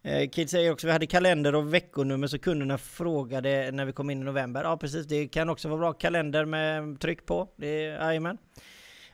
[0.02, 4.10] Eh, Kid säger också vi hade kalender och veckonummer så kunderna frågade när vi kom
[4.10, 4.64] in i november.
[4.64, 5.92] Ja precis, det kan också vara bra.
[5.92, 7.48] Kalender med tryck på.
[7.56, 8.38] Det är, jajamän.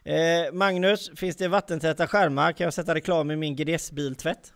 [0.04, 2.52] Eh, Magnus, finns det vattentäta skärmar?
[2.52, 4.53] Kan jag sätta reklam i min GDS-biltvätt?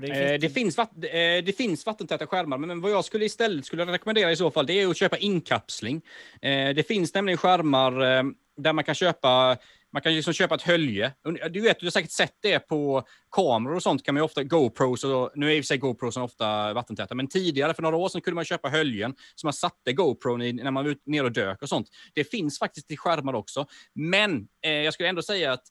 [0.00, 3.66] Det Eh, det, finns vatt, eh, det finns vattentäta skärmar, men vad jag skulle istället
[3.66, 6.02] skulle rekommendera i så fall, det är att köpa inkapsling.
[6.42, 8.22] Eh, det finns nämligen skärmar eh,
[8.56, 9.58] där man kan köpa
[9.94, 11.12] man kan liksom köpa ett hölje.
[11.50, 14.04] Du vet, du har säkert sett det på kameror och sånt.
[14.04, 17.14] kan man ju ofta, GoPros, och, nu är i och för sig GoPros ofta vattentäta,
[17.14, 20.52] men tidigare för några år sedan kunde man köpa höljen som man satte GoPron i
[20.52, 21.88] när man var ner och dök och sånt.
[22.14, 23.66] Det finns faktiskt i skärmar också.
[23.94, 25.64] Men eh, jag skulle ändå säga att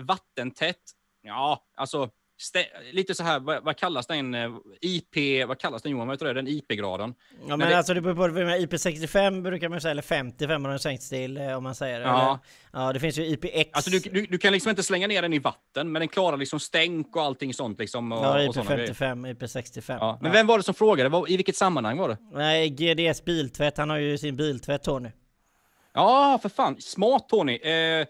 [0.00, 0.82] vattentätt,
[1.22, 2.10] ja, alltså
[2.92, 4.34] lite så här, vad, vad kallas den?
[4.34, 6.06] eh, IP, vad kallas den Johan?
[6.06, 6.32] Vad heter det?
[6.32, 7.14] Den IP-graden?
[7.48, 10.70] Ja men, det- alltså det beror på, med IP65 brukar man säga, eller 55 har
[10.70, 12.06] den sänkts till eh, om man säger det.
[12.06, 12.22] Ja.
[12.72, 13.70] Eller, ja det finns ju IPX.
[13.72, 16.36] Alltså du, du, du kan liksom inte slänga ner den i vatten, men den klarar
[16.36, 18.12] liksom stänk och allting sånt liksom.
[18.12, 18.92] Och, Ja och såna grejer.
[18.92, 19.96] IP55, IP65.
[20.00, 20.18] Ja.
[20.22, 21.22] Men vem var det som frågade?
[21.28, 22.16] I vilket sammanhang var det?
[22.32, 25.08] Nej, GDS biltvätt, han har ju sin biltvätt Tony.
[25.92, 26.76] Ja, för fan.
[26.80, 27.56] Smart Tony.
[27.56, 28.06] Eh,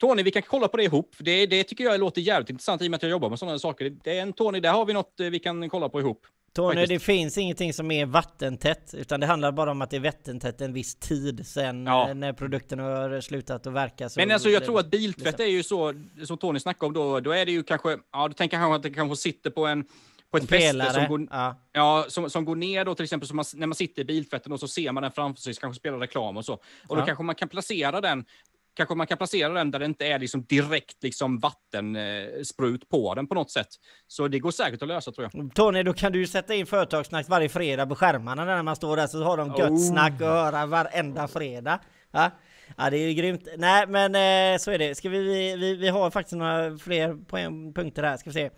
[0.00, 1.14] Tony, vi kan kolla på det ihop.
[1.18, 3.58] Det, det tycker jag låter jävligt intressant i och med att jag jobbar med sådana
[3.58, 3.90] saker.
[4.04, 6.26] Det är en Tony, där har vi något eh, vi kan kolla på ihop.
[6.52, 6.88] Tony, Faktiskt.
[6.88, 10.60] det finns ingenting som är vattentätt, utan det handlar bara om att det är vattentätt
[10.60, 12.08] en viss tid sen Ja.
[12.08, 14.08] eh, när produkten har slutat att verka.
[14.16, 15.94] Men alltså jag det- tror att biltvätt är ju så,
[16.24, 18.82] som Tony snackade om då, då är det ju kanske, ja du tänker kanske att
[18.82, 19.84] det kanske sitter på en
[20.30, 21.60] på ett fäste som går, ja.
[21.72, 24.60] ja, som, som går ner då till exempel, man, när man sitter i biltvätten och
[24.60, 26.52] så ser man den framför sig, så kanske spelar reklam och så.
[26.88, 27.06] Och då Ja.
[27.06, 28.24] kanske man kan placera den
[28.78, 33.14] Kanske man kan placera den där det inte är liksom direkt liksom vattensprut eh, på
[33.14, 33.66] den på något sätt.
[34.06, 35.54] Så det går säkert att lösa tror jag.
[35.54, 39.06] Tony, då kan du sätta in företagssnack varje fredag på skärmarna när man står där
[39.06, 39.76] så har de gött Oh.
[39.76, 41.80] snack och höra varenda fredag.
[42.10, 42.30] Ja?
[42.76, 43.48] ja, det är ju grymt.
[43.56, 44.94] Nej, men eh, så är det.
[44.94, 48.16] Ska vi, vi, vi, vi har faktiskt några fler poäng, punkter här.
[48.16, 48.50] Ska vi se.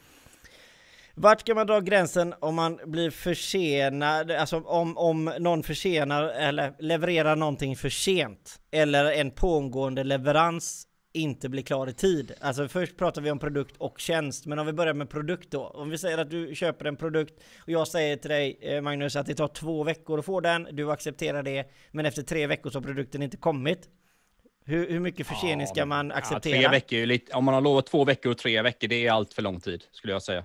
[1.22, 6.74] Vart ska man dra gränsen om man blir försenad, alltså om, om någon försenar eller
[6.78, 12.32] levererar någonting för sent eller en pågående leverans inte blir klar i tid.
[12.40, 15.66] Alltså först pratar vi om produkt och tjänst, men om vi börjar med produkt då.
[15.66, 19.16] Om vi säger att du köper en produkt och jag säger till dig eh, Magnus
[19.16, 22.70] att det tar två veckor att få den, du accepterar det, men efter tre veckor
[22.70, 23.88] så har produkten inte kommit.
[24.64, 26.56] Hur, hur mycket försening ska man acceptera?
[26.56, 29.12] Ja, tre veckor lite, om man har lovat två veckor och tre veckor, det är
[29.12, 30.44] allt för lång tid skulle jag säga.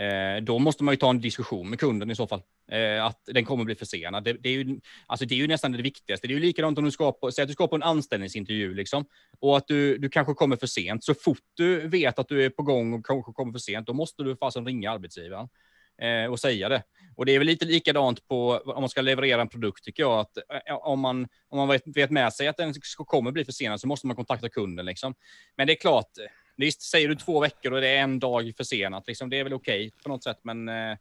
[0.00, 2.42] Eh, då måste man ju ta en diskussion med kunden i så fall.
[2.72, 4.24] Eh, att den kommer bli försenad.
[4.24, 6.26] Det, det, är ju, alltså det är ju nästan det viktigaste.
[6.26, 8.74] Det är ju likadant om du ska på, säg att du ska på en anställningsintervju
[8.74, 9.04] liksom,
[9.40, 11.04] och att du, du kanske kommer för sent.
[11.04, 13.92] Så fort du vet att du är på gång och kanske kommer för sent, då
[13.92, 15.48] måste du fasen ringa arbetsgivaren
[16.02, 16.82] eh, och säga det.
[17.16, 20.20] Och det är väl lite likadant på om man ska leverera en produkt tycker jag.
[20.20, 23.80] Att eh, om man, om man vet, vet med sig att den kommer bli försenad
[23.80, 24.86] så måste man kontakta kunden.
[24.86, 25.14] Liksom.
[25.56, 26.10] Men det är klart,
[26.56, 29.54] visst säger du två veckor och det är en dag försenat, liksom, det är väl
[29.54, 30.38] okej på något sätt.
[30.42, 30.96] Men eh,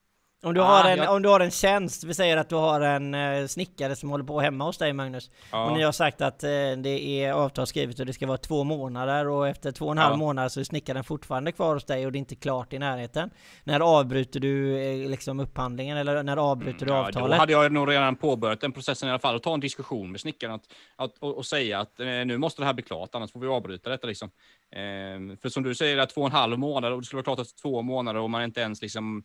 [0.46, 2.56] om du, Ah, har en, jag- om du har en tjänst, vi säger att du
[2.56, 5.32] har en eh, snickare som håller på hemma hos dig Magnus.
[5.52, 5.66] ja.
[5.66, 9.28] Och ni har sagt att eh, det är avtalsskrivet och det ska vara två månader
[9.28, 10.18] och efter två och en halv Ja.
[10.18, 13.30] månad så är snickaren fortfarande kvar hos dig och det är inte klart i närheten.
[13.64, 17.40] När avbryter du eh, liksom upphandlingen eller när avbryter du Ja, då avtalet?
[17.40, 20.22] hade jag nog redan påbörjat den processen i alla fall och ta en diskussion med
[20.22, 20.64] snickaren att,
[20.96, 23.48] att, och, och säga att eh, nu måste det här bli klart, annars får vi
[23.48, 24.08] avbryta detta.
[24.08, 24.30] Liksom.
[24.72, 27.24] Eh, för som du säger, att två och en halv månad och det skulle vara
[27.36, 29.24] klart efter två månader och man inte ens liksom,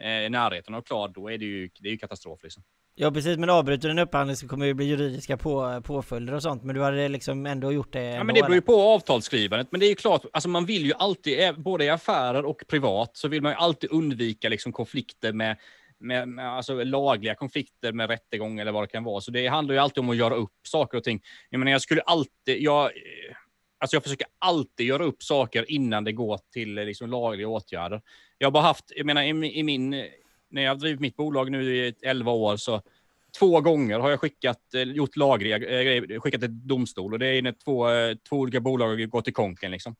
[0.00, 2.42] i närheten av klart, då är det ju, det är ju katastrof.
[2.42, 2.62] Liksom.
[2.94, 6.42] Ja precis, men avbryter du en upphandling så kommer det bli juridiska på, påföljder och
[6.42, 6.64] sånt.
[6.64, 9.68] Men du hade liksom ändå gjort det Ja, men det beror ju på avtalsskrivandet.
[9.70, 12.62] Men det är ju klart, alltså man vill ju alltid, eh, både i affärer och
[12.68, 15.56] privat, så vill man ju alltid undvika liksom konflikter med,
[16.00, 19.20] med, med alltså lagliga konflikter med rättegång eller vad det kan vara.
[19.20, 21.20] Så det handlar ju alltid om att göra upp saker och ting.
[21.50, 23.36] Jag menar, jag skulle alltid, jag, eh,
[23.80, 28.02] alltså jag försöker alltid göra upp saker innan det går till eh, liksom lagliga åtgärder.
[28.38, 29.90] Jag har bara haft, jag menar i, i min,
[30.48, 32.82] när jag har drivit mitt bolag nu i 11 år så
[33.38, 37.26] Två gånger har jag skickat, eh, gjort lagliga eh, grejer, skickat till domstol och det
[37.26, 37.86] är när två,
[38.28, 39.70] två olika bolag har gått i konken.
[39.70, 39.96] Liksom.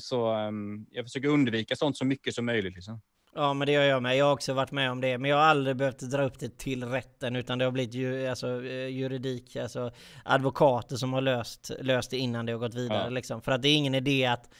[0.00, 2.74] Så ehm, jag försöker undvika sånt så mycket som möjligt.
[2.74, 3.00] Liksom.
[3.38, 4.16] Ja men det gör jag med.
[4.16, 5.18] Jag har också varit med om det.
[5.18, 8.26] Men jag har aldrig behövt dra upp det till rätten utan det har blivit ju,
[8.26, 9.90] alltså, eh, juridik, alltså
[10.24, 13.08] advokater som har löst, löst det innan det har gått vidare Ja.
[13.10, 13.42] liksom.
[13.42, 14.50] För att det är ingen idé att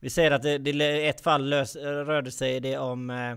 [0.00, 3.34] vi säger att det, det ett fall lös, rörde sig det om eh,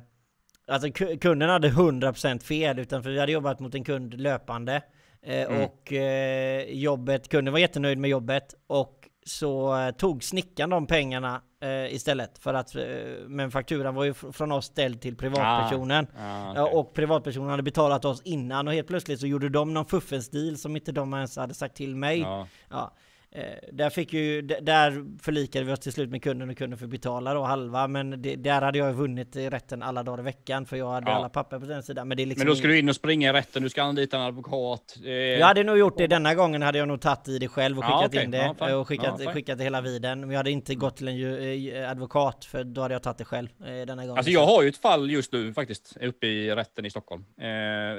[0.68, 4.82] Alltså ku- kunden hade 100% fel utan för vi hade jobbat mot en kund löpande
[5.22, 5.62] eh, Mm.
[5.62, 11.42] och eh, jobbet, kunden var jättenöjd med jobbet och så eh, tog snickaren de pengarna
[11.64, 12.84] eh, istället för att eh,
[13.28, 16.08] men fakturan var ju fr- från oss ställd till privatpersonen.
[16.18, 16.74] Ah, Ja, okej.
[16.80, 20.58] och privatpersonen hade betalat oss innan och helt plötsligt så gjorde de någon fuffens deal
[20.58, 22.20] som inte de ens hade sagt till mig.
[22.20, 22.48] Ja.
[22.70, 22.94] Ja.
[23.36, 26.90] Eh, där fick ju, där förlikade vi oss till slut med kunden och kunden fick
[26.90, 30.66] betala då halva men det, där hade jag vunnit i rätten alla dagar i veckan
[30.66, 31.16] för jag hade Ja.
[31.18, 32.08] alla papper på den sidan.
[32.08, 33.84] Men det är liksom Men då ska du in och springa i rätten, du ska
[33.84, 34.98] anlita en advokat.
[35.06, 37.78] Eh, Jag hade nog gjort det denna gången hade jag nog tagit i det själv
[37.78, 38.24] och Ja, skickat okej.
[38.24, 40.20] in det Ja, och skickat, Ja, skickat det hela viden.
[40.20, 43.26] Men jag hade inte gått till en eh, advokat för då hade jag tagit det
[43.26, 44.18] själv eh, denna gången.
[44.18, 47.26] Alltså jag har ju ett fall just nu faktiskt uppe i rätten i Stockholm.
[47.38, 47.44] Eh,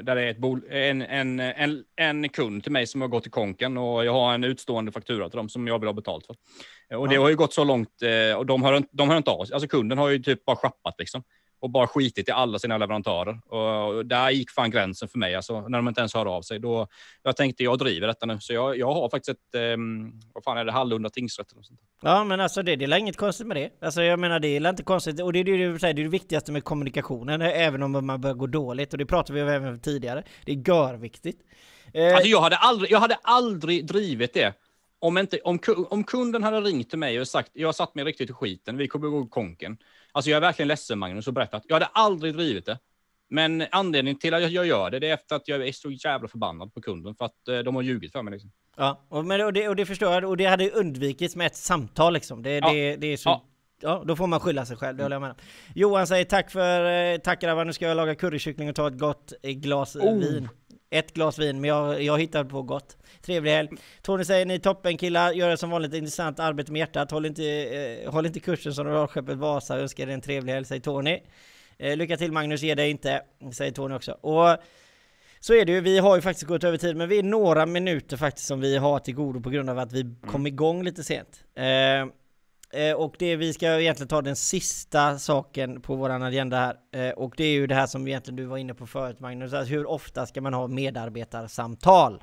[0.04, 3.26] där det är ett bol en, en, en, en kund till mig som har gått
[3.26, 6.26] i konken och jag har en utstående faktura till dem som jag vill ha betalt
[6.26, 6.36] för.
[6.90, 9.16] Eh, Och det har ju gått så långt eh, och de hör, inte- de hör
[9.16, 9.54] inte av sig.
[9.54, 11.22] Alltså kunden har ju typ bara schappat liksom.
[11.60, 13.40] Och bara skitit i alla sina leverantörer.
[13.54, 16.58] Och, där gick fan gränsen för mig, alltså, när de inte ens hör av sig.
[16.58, 16.86] Då,
[17.22, 18.38] jag tänkte, jag driver detta nu.
[18.40, 21.52] Så jag, jag har faktiskt ett, ehm, vad fan är det, Hallunda tingsrätt.
[21.52, 21.80] eller sånt.
[22.02, 23.70] Ja men alltså det, det är inget konstigt med det.
[23.80, 26.52] Alltså jag menar det är inte konstigt och det är det det är det viktigaste
[26.52, 30.22] med kommunikationen även om man börjar gå dåligt och det pratade vi om även tidigare.
[30.44, 31.40] Det är görviktigt.
[31.94, 34.52] Eh, Alltså jag hade aldrig, jag hade aldrig drivit det.
[35.04, 35.58] Om, inte, om,
[35.90, 38.76] om kunden hade ringt till mig och sagt jag har satt mig riktigt i skiten,
[38.76, 39.76] vi kommer gå konken.
[40.12, 41.62] Alltså jag är verkligen ledsen Magnus och berättat.
[41.68, 42.78] Jag hade aldrig drivit det.
[43.30, 46.28] Men anledningen till att jag- gör det, det är efter att jag är så jävla
[46.28, 48.32] förbannad på kunden för att eh, de har ljugit för mig.
[48.32, 48.50] Liksom.
[48.76, 51.56] Ja, och, men, och, det, och det förstår jag och det hade undvikits med ett
[51.56, 52.42] samtal liksom.
[52.42, 52.72] Det, Ja.
[52.72, 53.28] det, det är så...
[53.28, 53.44] Ja.
[53.80, 54.02] Ja.
[54.06, 55.36] då får man skylla sig själv, det håller jag med om.
[55.74, 58.98] Johan säger tack för, eh, tack grabbar, nu ska jag laga currykyckling och ta ett
[58.98, 60.18] gott eh, glas Oh.
[60.18, 60.48] vin.
[60.94, 62.96] Ett glas vin, men jag, jag hittar på gott.
[63.22, 63.68] Trevlig helg.
[64.02, 67.10] Tony säger ni toppen killar, gör det som vanligt intressant arbete med hjärtat.
[67.10, 70.82] Håll inte, eh, håll inte kursen som rollskeppet Vasa, önskar er en trevlig helg, säger
[70.82, 71.20] Tony.
[71.78, 73.22] Eh, lycka till Magnus, ge dig inte,
[73.52, 74.12] säger Tony också.
[74.12, 74.56] Och
[75.40, 77.66] så är det ju, vi har ju faktiskt gått över tid, men vi är några
[77.66, 81.04] minuter faktiskt som vi har till godo på grund av att vi kom igång lite
[81.04, 81.44] sent.
[81.54, 82.06] Eh,
[82.96, 86.76] och det vi ska egentligen ta den sista saken på våran agenda här,
[87.08, 89.52] eh, och det är ju det här som egentligen du var inne på förut Magnus,
[89.52, 92.22] alltså hur ofta ska man ha medarbetarsamtal?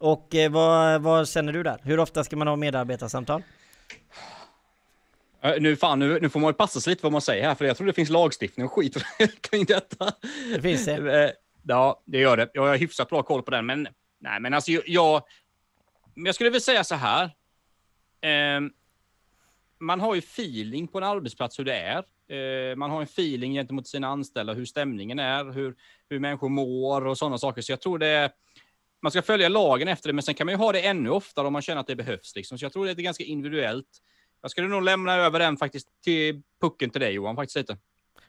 [0.00, 1.80] Och eh, vad, vad känner du där?
[1.82, 3.42] Hur ofta ska man ha medarbetarsamtal?
[5.42, 7.64] Eh, Nu, fan, nu, nu får man passa sig lite vad man säger här, för
[7.64, 8.96] jag tror det finns lagstiftning och skit
[9.40, 10.12] kring detta.
[10.54, 11.24] Det finns det.
[11.24, 11.30] Eh,
[11.62, 12.50] Ja, det gör det.
[12.54, 13.88] Jag har hyfsat bra koll på den, men
[14.20, 15.22] nej, men alltså jag,
[16.14, 17.30] jag, skulle väl säga så här.
[18.20, 18.70] Ehm,
[19.82, 22.04] man har ju feeling på en arbetsplats hur det är.
[22.28, 25.74] Eh, man har en feeling gentemot sina anställda, hur stämningen är, hur,
[26.08, 27.62] hur människor mår och sådana saker.
[27.62, 28.30] Så jag tror det är,
[29.02, 31.46] man ska följa lagen efter det, men sen kan man ju ha det ännu oftare
[31.46, 32.36] om man känner att det behövs.
[32.36, 32.58] Liksom.
[32.58, 33.88] Så jag tror det är ganska individuellt.
[34.42, 37.76] Jag skulle nog lämna över den faktiskt till pucken till dig Johan, faktiskt lite.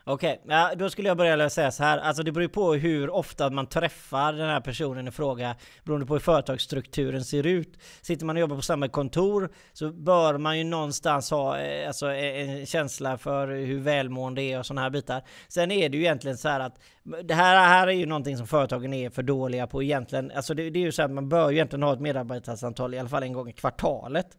[0.06, 1.98] Okej, ja, då skulle jag börja säga så här.
[1.98, 6.06] Alltså det beror ju på hur ofta man träffar den här personen i fråga beroende
[6.06, 7.78] på hur företagsstrukturen ser ut.
[8.02, 12.12] Sitter man och jobbar på samma kontor så bör man ju någonstans ha eh, alltså,
[12.12, 15.24] e-, en känsla för hur välmående det är och sådana här bitar.
[15.48, 16.80] Sen är det ju egentligen så här att
[17.24, 20.32] det här, här är ju någonting som företagen är för dåliga på egentligen.
[20.36, 23.00] Alltså det, det är ju så att man bör ju egentligen ha ett medarbetarsamtal i
[23.00, 24.38] alla fall en gång i kvartalet.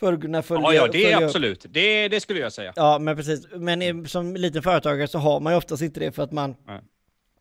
[0.00, 1.66] För att kunna följa Ja, ja, det är absolut.
[1.68, 2.72] Det, det skulle jag säga.
[2.76, 3.46] Ja, men precis.
[3.54, 6.80] Men som liten företagare så har man ju oftast inte det för att man Nej.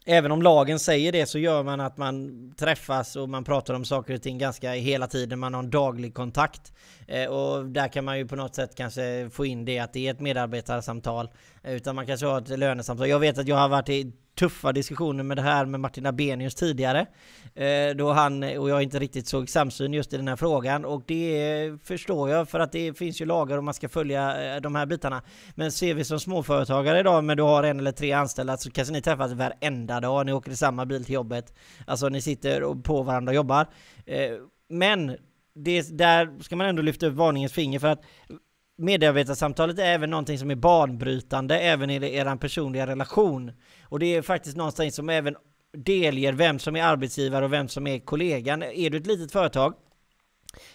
[0.06, 3.86] Även om lagen säger det så gör man att man träffas och man pratar om
[3.86, 5.40] saker och ting ganska hela tiden.
[5.40, 6.74] Man har en daglig kontakt.
[7.08, 10.08] Eh, och där kan man ju på något sätt kanske få in det att det
[10.08, 11.30] är ett medarbetarsamtal.
[11.64, 13.10] Eh, utan man kanske har ett lönesamtal.
[13.10, 16.56] Jag vet att jag har varit i tuffa diskussioner med det här med Martin Abenius
[16.56, 17.06] tidigare.
[17.56, 20.86] Eh, då han och jag inte riktigt såg samsyn just i den här frågan.
[20.86, 24.62] Och det förstår jag för att det finns ju lagar och man ska följa eh,
[24.62, 25.22] de här bitarna.
[25.56, 28.94] Men ser vi som småföretagare idag, men du har en eller tre anställda så kanske
[28.94, 30.26] ni träffas varenda dag.
[30.26, 31.54] Ni åker i samma bil till jobbet.
[31.88, 33.68] Alltså ni sitter på varandra och jobbar.
[34.06, 34.32] Eh,
[34.70, 35.18] men
[35.56, 38.02] det, där ska man ändå lyfta upp varningens finger för att
[38.80, 43.52] medarbetarsamtalet är även någonting som är banbrytande även i er personliga relation.
[43.84, 45.36] Och det är faktiskt någonting som även
[45.78, 48.64] delger vem som är arbetsgivare och vem som är kollegan.
[48.64, 49.74] Är du ett litet företag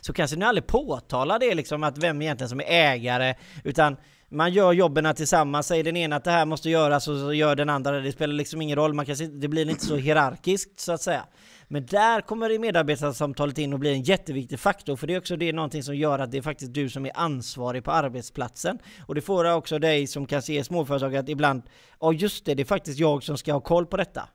[0.00, 3.34] så kanske ni aldrig påtalar det liksom att vem egentligen som är ägare
[3.64, 3.96] utan
[4.34, 7.56] man gör jobben tillsammans, säger den ena att det här måste göras och så gör
[7.56, 8.00] den andra det.
[8.00, 11.24] Det spelar liksom ingen roll, man kan, det blir inte så hierarkiskt så att säga.
[11.68, 15.48] Men där kommer medarbetarsamtalet in och blir en jätteviktig faktor, för det är också det
[15.48, 18.78] är någonting som gör att det är faktiskt du som är ansvarig på arbetsplatsen.
[19.06, 21.62] Och det får också dig som kan se småföretag att ibland,
[22.00, 24.28] ja just det, det är faktiskt jag som ska ha koll på detta.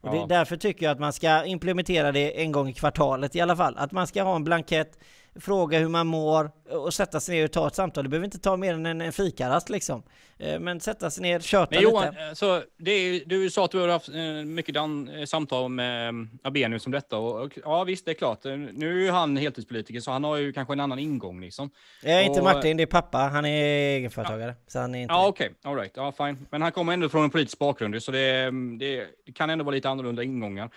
[0.00, 0.26] Och det, Ja.
[0.28, 3.74] därför tycker jag att man ska implementera det en gång i kvartalet i alla fall.
[3.78, 4.98] Att man ska ha en blankett,
[5.40, 8.04] fråga hur man mår och sätta sig ner och ta ett samtal.
[8.04, 10.02] Det behöver inte ta mer än en, en fikarast liksom.
[10.38, 11.90] Eh, Men sätta sig ner, köta Men lite.
[11.92, 15.68] Johan, eh, så det är, du sa att du har haft eh, mycket dan, samtal
[15.68, 16.12] med eh,
[16.42, 17.16] Abenius om detta.
[17.18, 18.44] Och, och, ja visst, det är klart.
[18.72, 21.70] Nu är han heltidspolitiker så han har ju kanske en annan ingång liksom.
[22.02, 23.18] Eh, inte och- Martin, det är pappa.
[23.18, 23.64] Han är
[23.96, 24.54] egenföretagare.
[24.66, 25.14] Så han är inte...
[25.14, 26.46] Ja okej, all right, ja fine.
[26.50, 29.74] Men han kommer ändå från en politisk bakgrund så det, det, det kan ändå vara
[29.74, 30.70] lite annorlunda ingångar.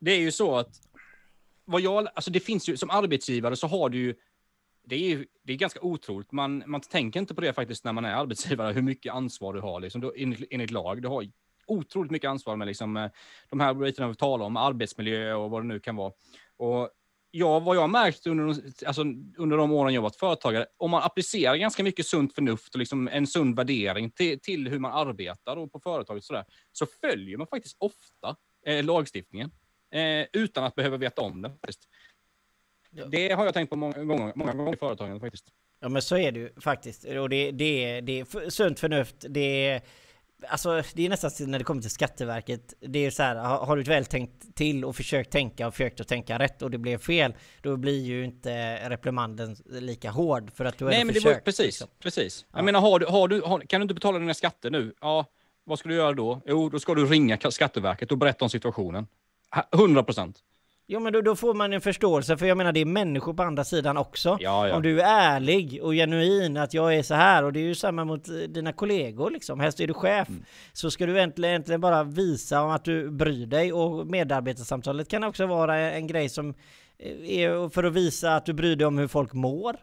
[0.00, 0.68] Det är ju så att
[1.64, 4.14] vad jag, alltså det finns ju som arbetsgivare så har du ju
[4.86, 6.32] det är ju det är ganska otroligt.
[6.32, 9.60] Man, man tänker inte på det faktiskt när man är arbetsgivare, hur mycket ansvar du
[9.60, 11.02] har liksom, du, enligt, enligt lag.
[11.02, 11.30] Du har
[11.66, 13.10] otroligt mycket ansvar med liksom, eh,
[13.50, 16.12] de här bitarna vi talar om, arbetsmiljö och vad det nu kan vara.
[16.56, 16.90] Och
[17.30, 19.02] ja, vad jag har märkt under, de- alltså,
[19.38, 23.08] under de åren jag varit företagare, om man applicerar ganska mycket sunt förnuft och liksom
[23.08, 27.46] en sund värdering till, till hur man arbetar och på företaget sådär, så följer man
[27.46, 28.36] faktiskt ofta
[28.66, 29.50] eh, lagstiftningen
[29.90, 31.52] eh, utan att behöva veta om den.
[31.52, 31.88] Faktiskt.
[32.90, 33.04] Ja.
[33.06, 35.52] Det har jag tänkt på många gånger, många gånger i företagen faktiskt.
[35.80, 37.04] Ja men så är det ju faktiskt.
[37.04, 39.82] Och det, det, är, det är sunt förnuft, det är...
[40.48, 42.74] Alltså det är nästan när det kommer till Skatteverket.
[42.80, 46.08] Det är så här, har, du väl tänkt till och försökt tänka och försökt att
[46.08, 50.78] tänka rätt och det blev fel, då blir ju inte reprimanden lika hård för att
[50.78, 51.66] du Nej, men det var försökt, precis.
[51.66, 51.88] liksom.
[51.98, 52.46] precis.
[52.50, 52.58] Ja.
[52.58, 54.94] Jag menar, har du, har du, har, kan du inte betala dina skatter nu?
[55.00, 55.26] Ja,
[55.64, 56.40] vad ska du göra då?
[56.46, 59.06] Jo, då ska du ringa Skatteverket och berätta om situationen.
[59.54, 60.38] Ha- 100 procent.
[60.86, 63.42] Jo men då, då får man en förståelse, för jag menar det är människor på
[63.42, 64.38] andra sidan också.
[64.40, 64.76] Ja, ja.
[64.76, 67.74] Om du är ärlig och genuin att jag är så här och det är ju
[67.74, 69.60] samma mot eh, dina kollegor liksom.
[69.60, 70.28] Helst är du chef.
[70.28, 70.44] Mm.
[70.72, 75.24] Så ska du äntligen, äntligen bara visa om att du bryr dig och medarbetarsamtalet kan
[75.24, 76.54] också vara en grej som
[76.98, 79.76] eh, är för att visa att du bryr dig om hur folk mår.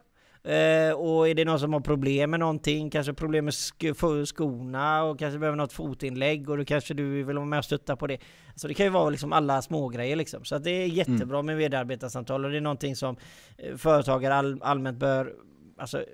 [0.44, 5.02] Eh, och är det någon som har problem med någonting, kanske problem med sk- skorna
[5.04, 8.06] och kanske behöver något fotinlägg och då kanske du vill vara med och stötta på
[8.06, 8.18] det.
[8.54, 10.44] Så det kan ju vara liksom alla små grejer liksom.
[10.44, 13.16] Så det är jättebra med medarbetarsamtal och det är någonting som
[13.58, 15.32] eh, företagare all, allmänt bör
[15.78, 16.04] alltså,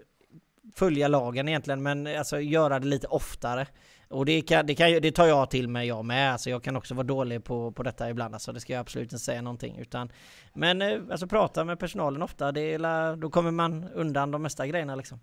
[0.76, 3.66] följa lagen egentligen men alltså göra det lite oftare.
[4.09, 6.32] Och det, kan, det, kan, det tar jag till mig jag med.
[6.32, 8.34] Alltså jag kan också vara dålig på, på detta ibland.
[8.34, 9.78] Alltså det ska jag absolut inte säga någonting.
[9.78, 10.12] Utan,
[10.52, 12.52] men eh, alltså prata med personalen ofta.
[12.52, 15.20] Det är, då kommer man undan de mesta grejerna liksom.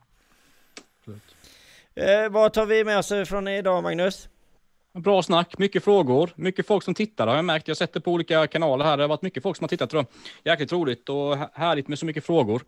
[1.95, 4.29] Eh, vad tar vi med oss från idag Magnus?
[4.93, 7.67] Bra snack, mycket frågor, mycket folk som tittar har jag märkt.
[7.67, 8.97] Jag sätter på olika kanaler här.
[8.97, 9.89] Det har varit mycket folk som har tittat.
[9.89, 10.05] Tror
[10.43, 10.51] jag.
[10.51, 12.61] Jäkligt roligt och hä- härligt med så mycket frågor.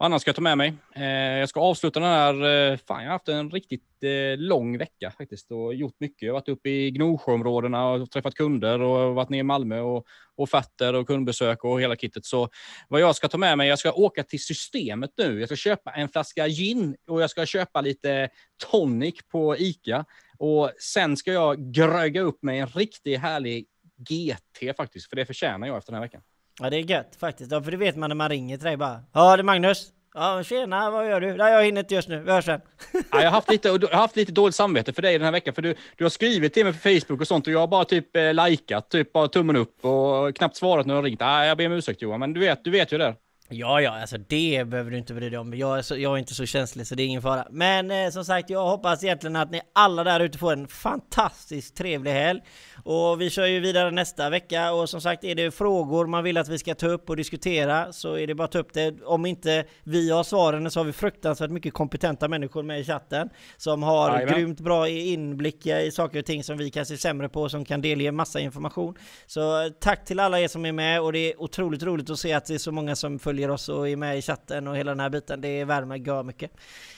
[0.00, 0.74] Annars ska jag ta med mig?
[0.94, 1.04] Eh,
[1.38, 2.34] jag ska avsluta den här.
[2.34, 6.22] Eh, fan, jag har haft en riktigt eh, lång vecka faktiskt och gjort mycket.
[6.22, 10.06] Jag har varit uppe i Gnosjöområdena och träffat kunder och varit nere i Malmö och
[10.34, 12.24] offerter och kundbesök och hela kittet.
[12.24, 12.48] Så
[12.88, 15.40] vad jag ska ta med mig, jag ska åka till systemet nu.
[15.40, 18.28] Jag ska köpa en flaska gin och jag ska köpa lite
[18.70, 20.04] tonic på Ica.
[20.38, 25.66] Och sen ska jag gröga upp mig en riktigt härlig GT faktiskt, för det förtjänar
[25.66, 26.22] jag efter den här veckan.
[26.60, 27.52] Ja det är gött faktiskt.
[27.52, 29.00] Ja, för det vet man när man ringer till dig bara.
[29.12, 29.92] Ja det är Magnus.
[30.14, 31.36] Ja tjena, vad gör du?
[31.36, 32.20] Nej jag hinner inte just nu.
[32.20, 32.60] Vi hörs sen.
[32.92, 35.32] Ja, jag, har haft lite, jag har haft lite dåligt samvete för dig den här
[35.32, 37.66] veckan, för du, du har skrivit till mig på Facebook och sånt och jag har
[37.66, 41.20] bara typ eh, likat, typ bara tummen upp och knappt svarat när du har ringt.
[41.20, 43.14] Nej, jag ber om ursäkt Johan, men du vet, du vet ju det.
[43.50, 45.54] Ja, ja, alltså det behöver du inte bry dig om.
[45.54, 47.46] Jag är, så, jag är inte så känslig så det är ingen fara.
[47.50, 51.76] Men eh, som sagt, jag hoppas egentligen att ni alla där ute får en fantastiskt
[51.76, 52.40] trevlig helg.
[52.84, 56.36] Och vi kör ju vidare nästa vecka och som sagt är det frågor man vill
[56.36, 59.02] att vi ska ta upp och diskutera så är det bara att ta upp det.
[59.04, 63.28] Om inte vi har svaren så har vi fruktansvärt mycket kompetenta människor med i chatten
[63.56, 64.34] som har Jajamän.
[64.34, 67.80] grymt bra inblick i saker och ting som vi kanske är sämre på som kan
[67.80, 68.94] delge massa information.
[69.26, 72.18] Så eh, tack till alla er som är med och det är otroligt roligt att
[72.18, 74.76] se att det är så många som följer oss och är med i chatten och
[74.76, 75.40] hela den här biten.
[75.40, 76.50] Det värmer gör mycket.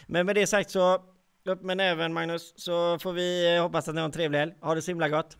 [0.06, 0.98] Men med det sagt så
[1.44, 4.52] upp med näven Magnus så får vi eh, hoppas att ni har en trevlig helg.
[4.60, 5.36] Ha det så himla gott.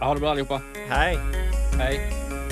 [0.00, 0.62] Ha det bra allihopa.
[0.88, 1.18] Hej!
[1.78, 2.43] Hej.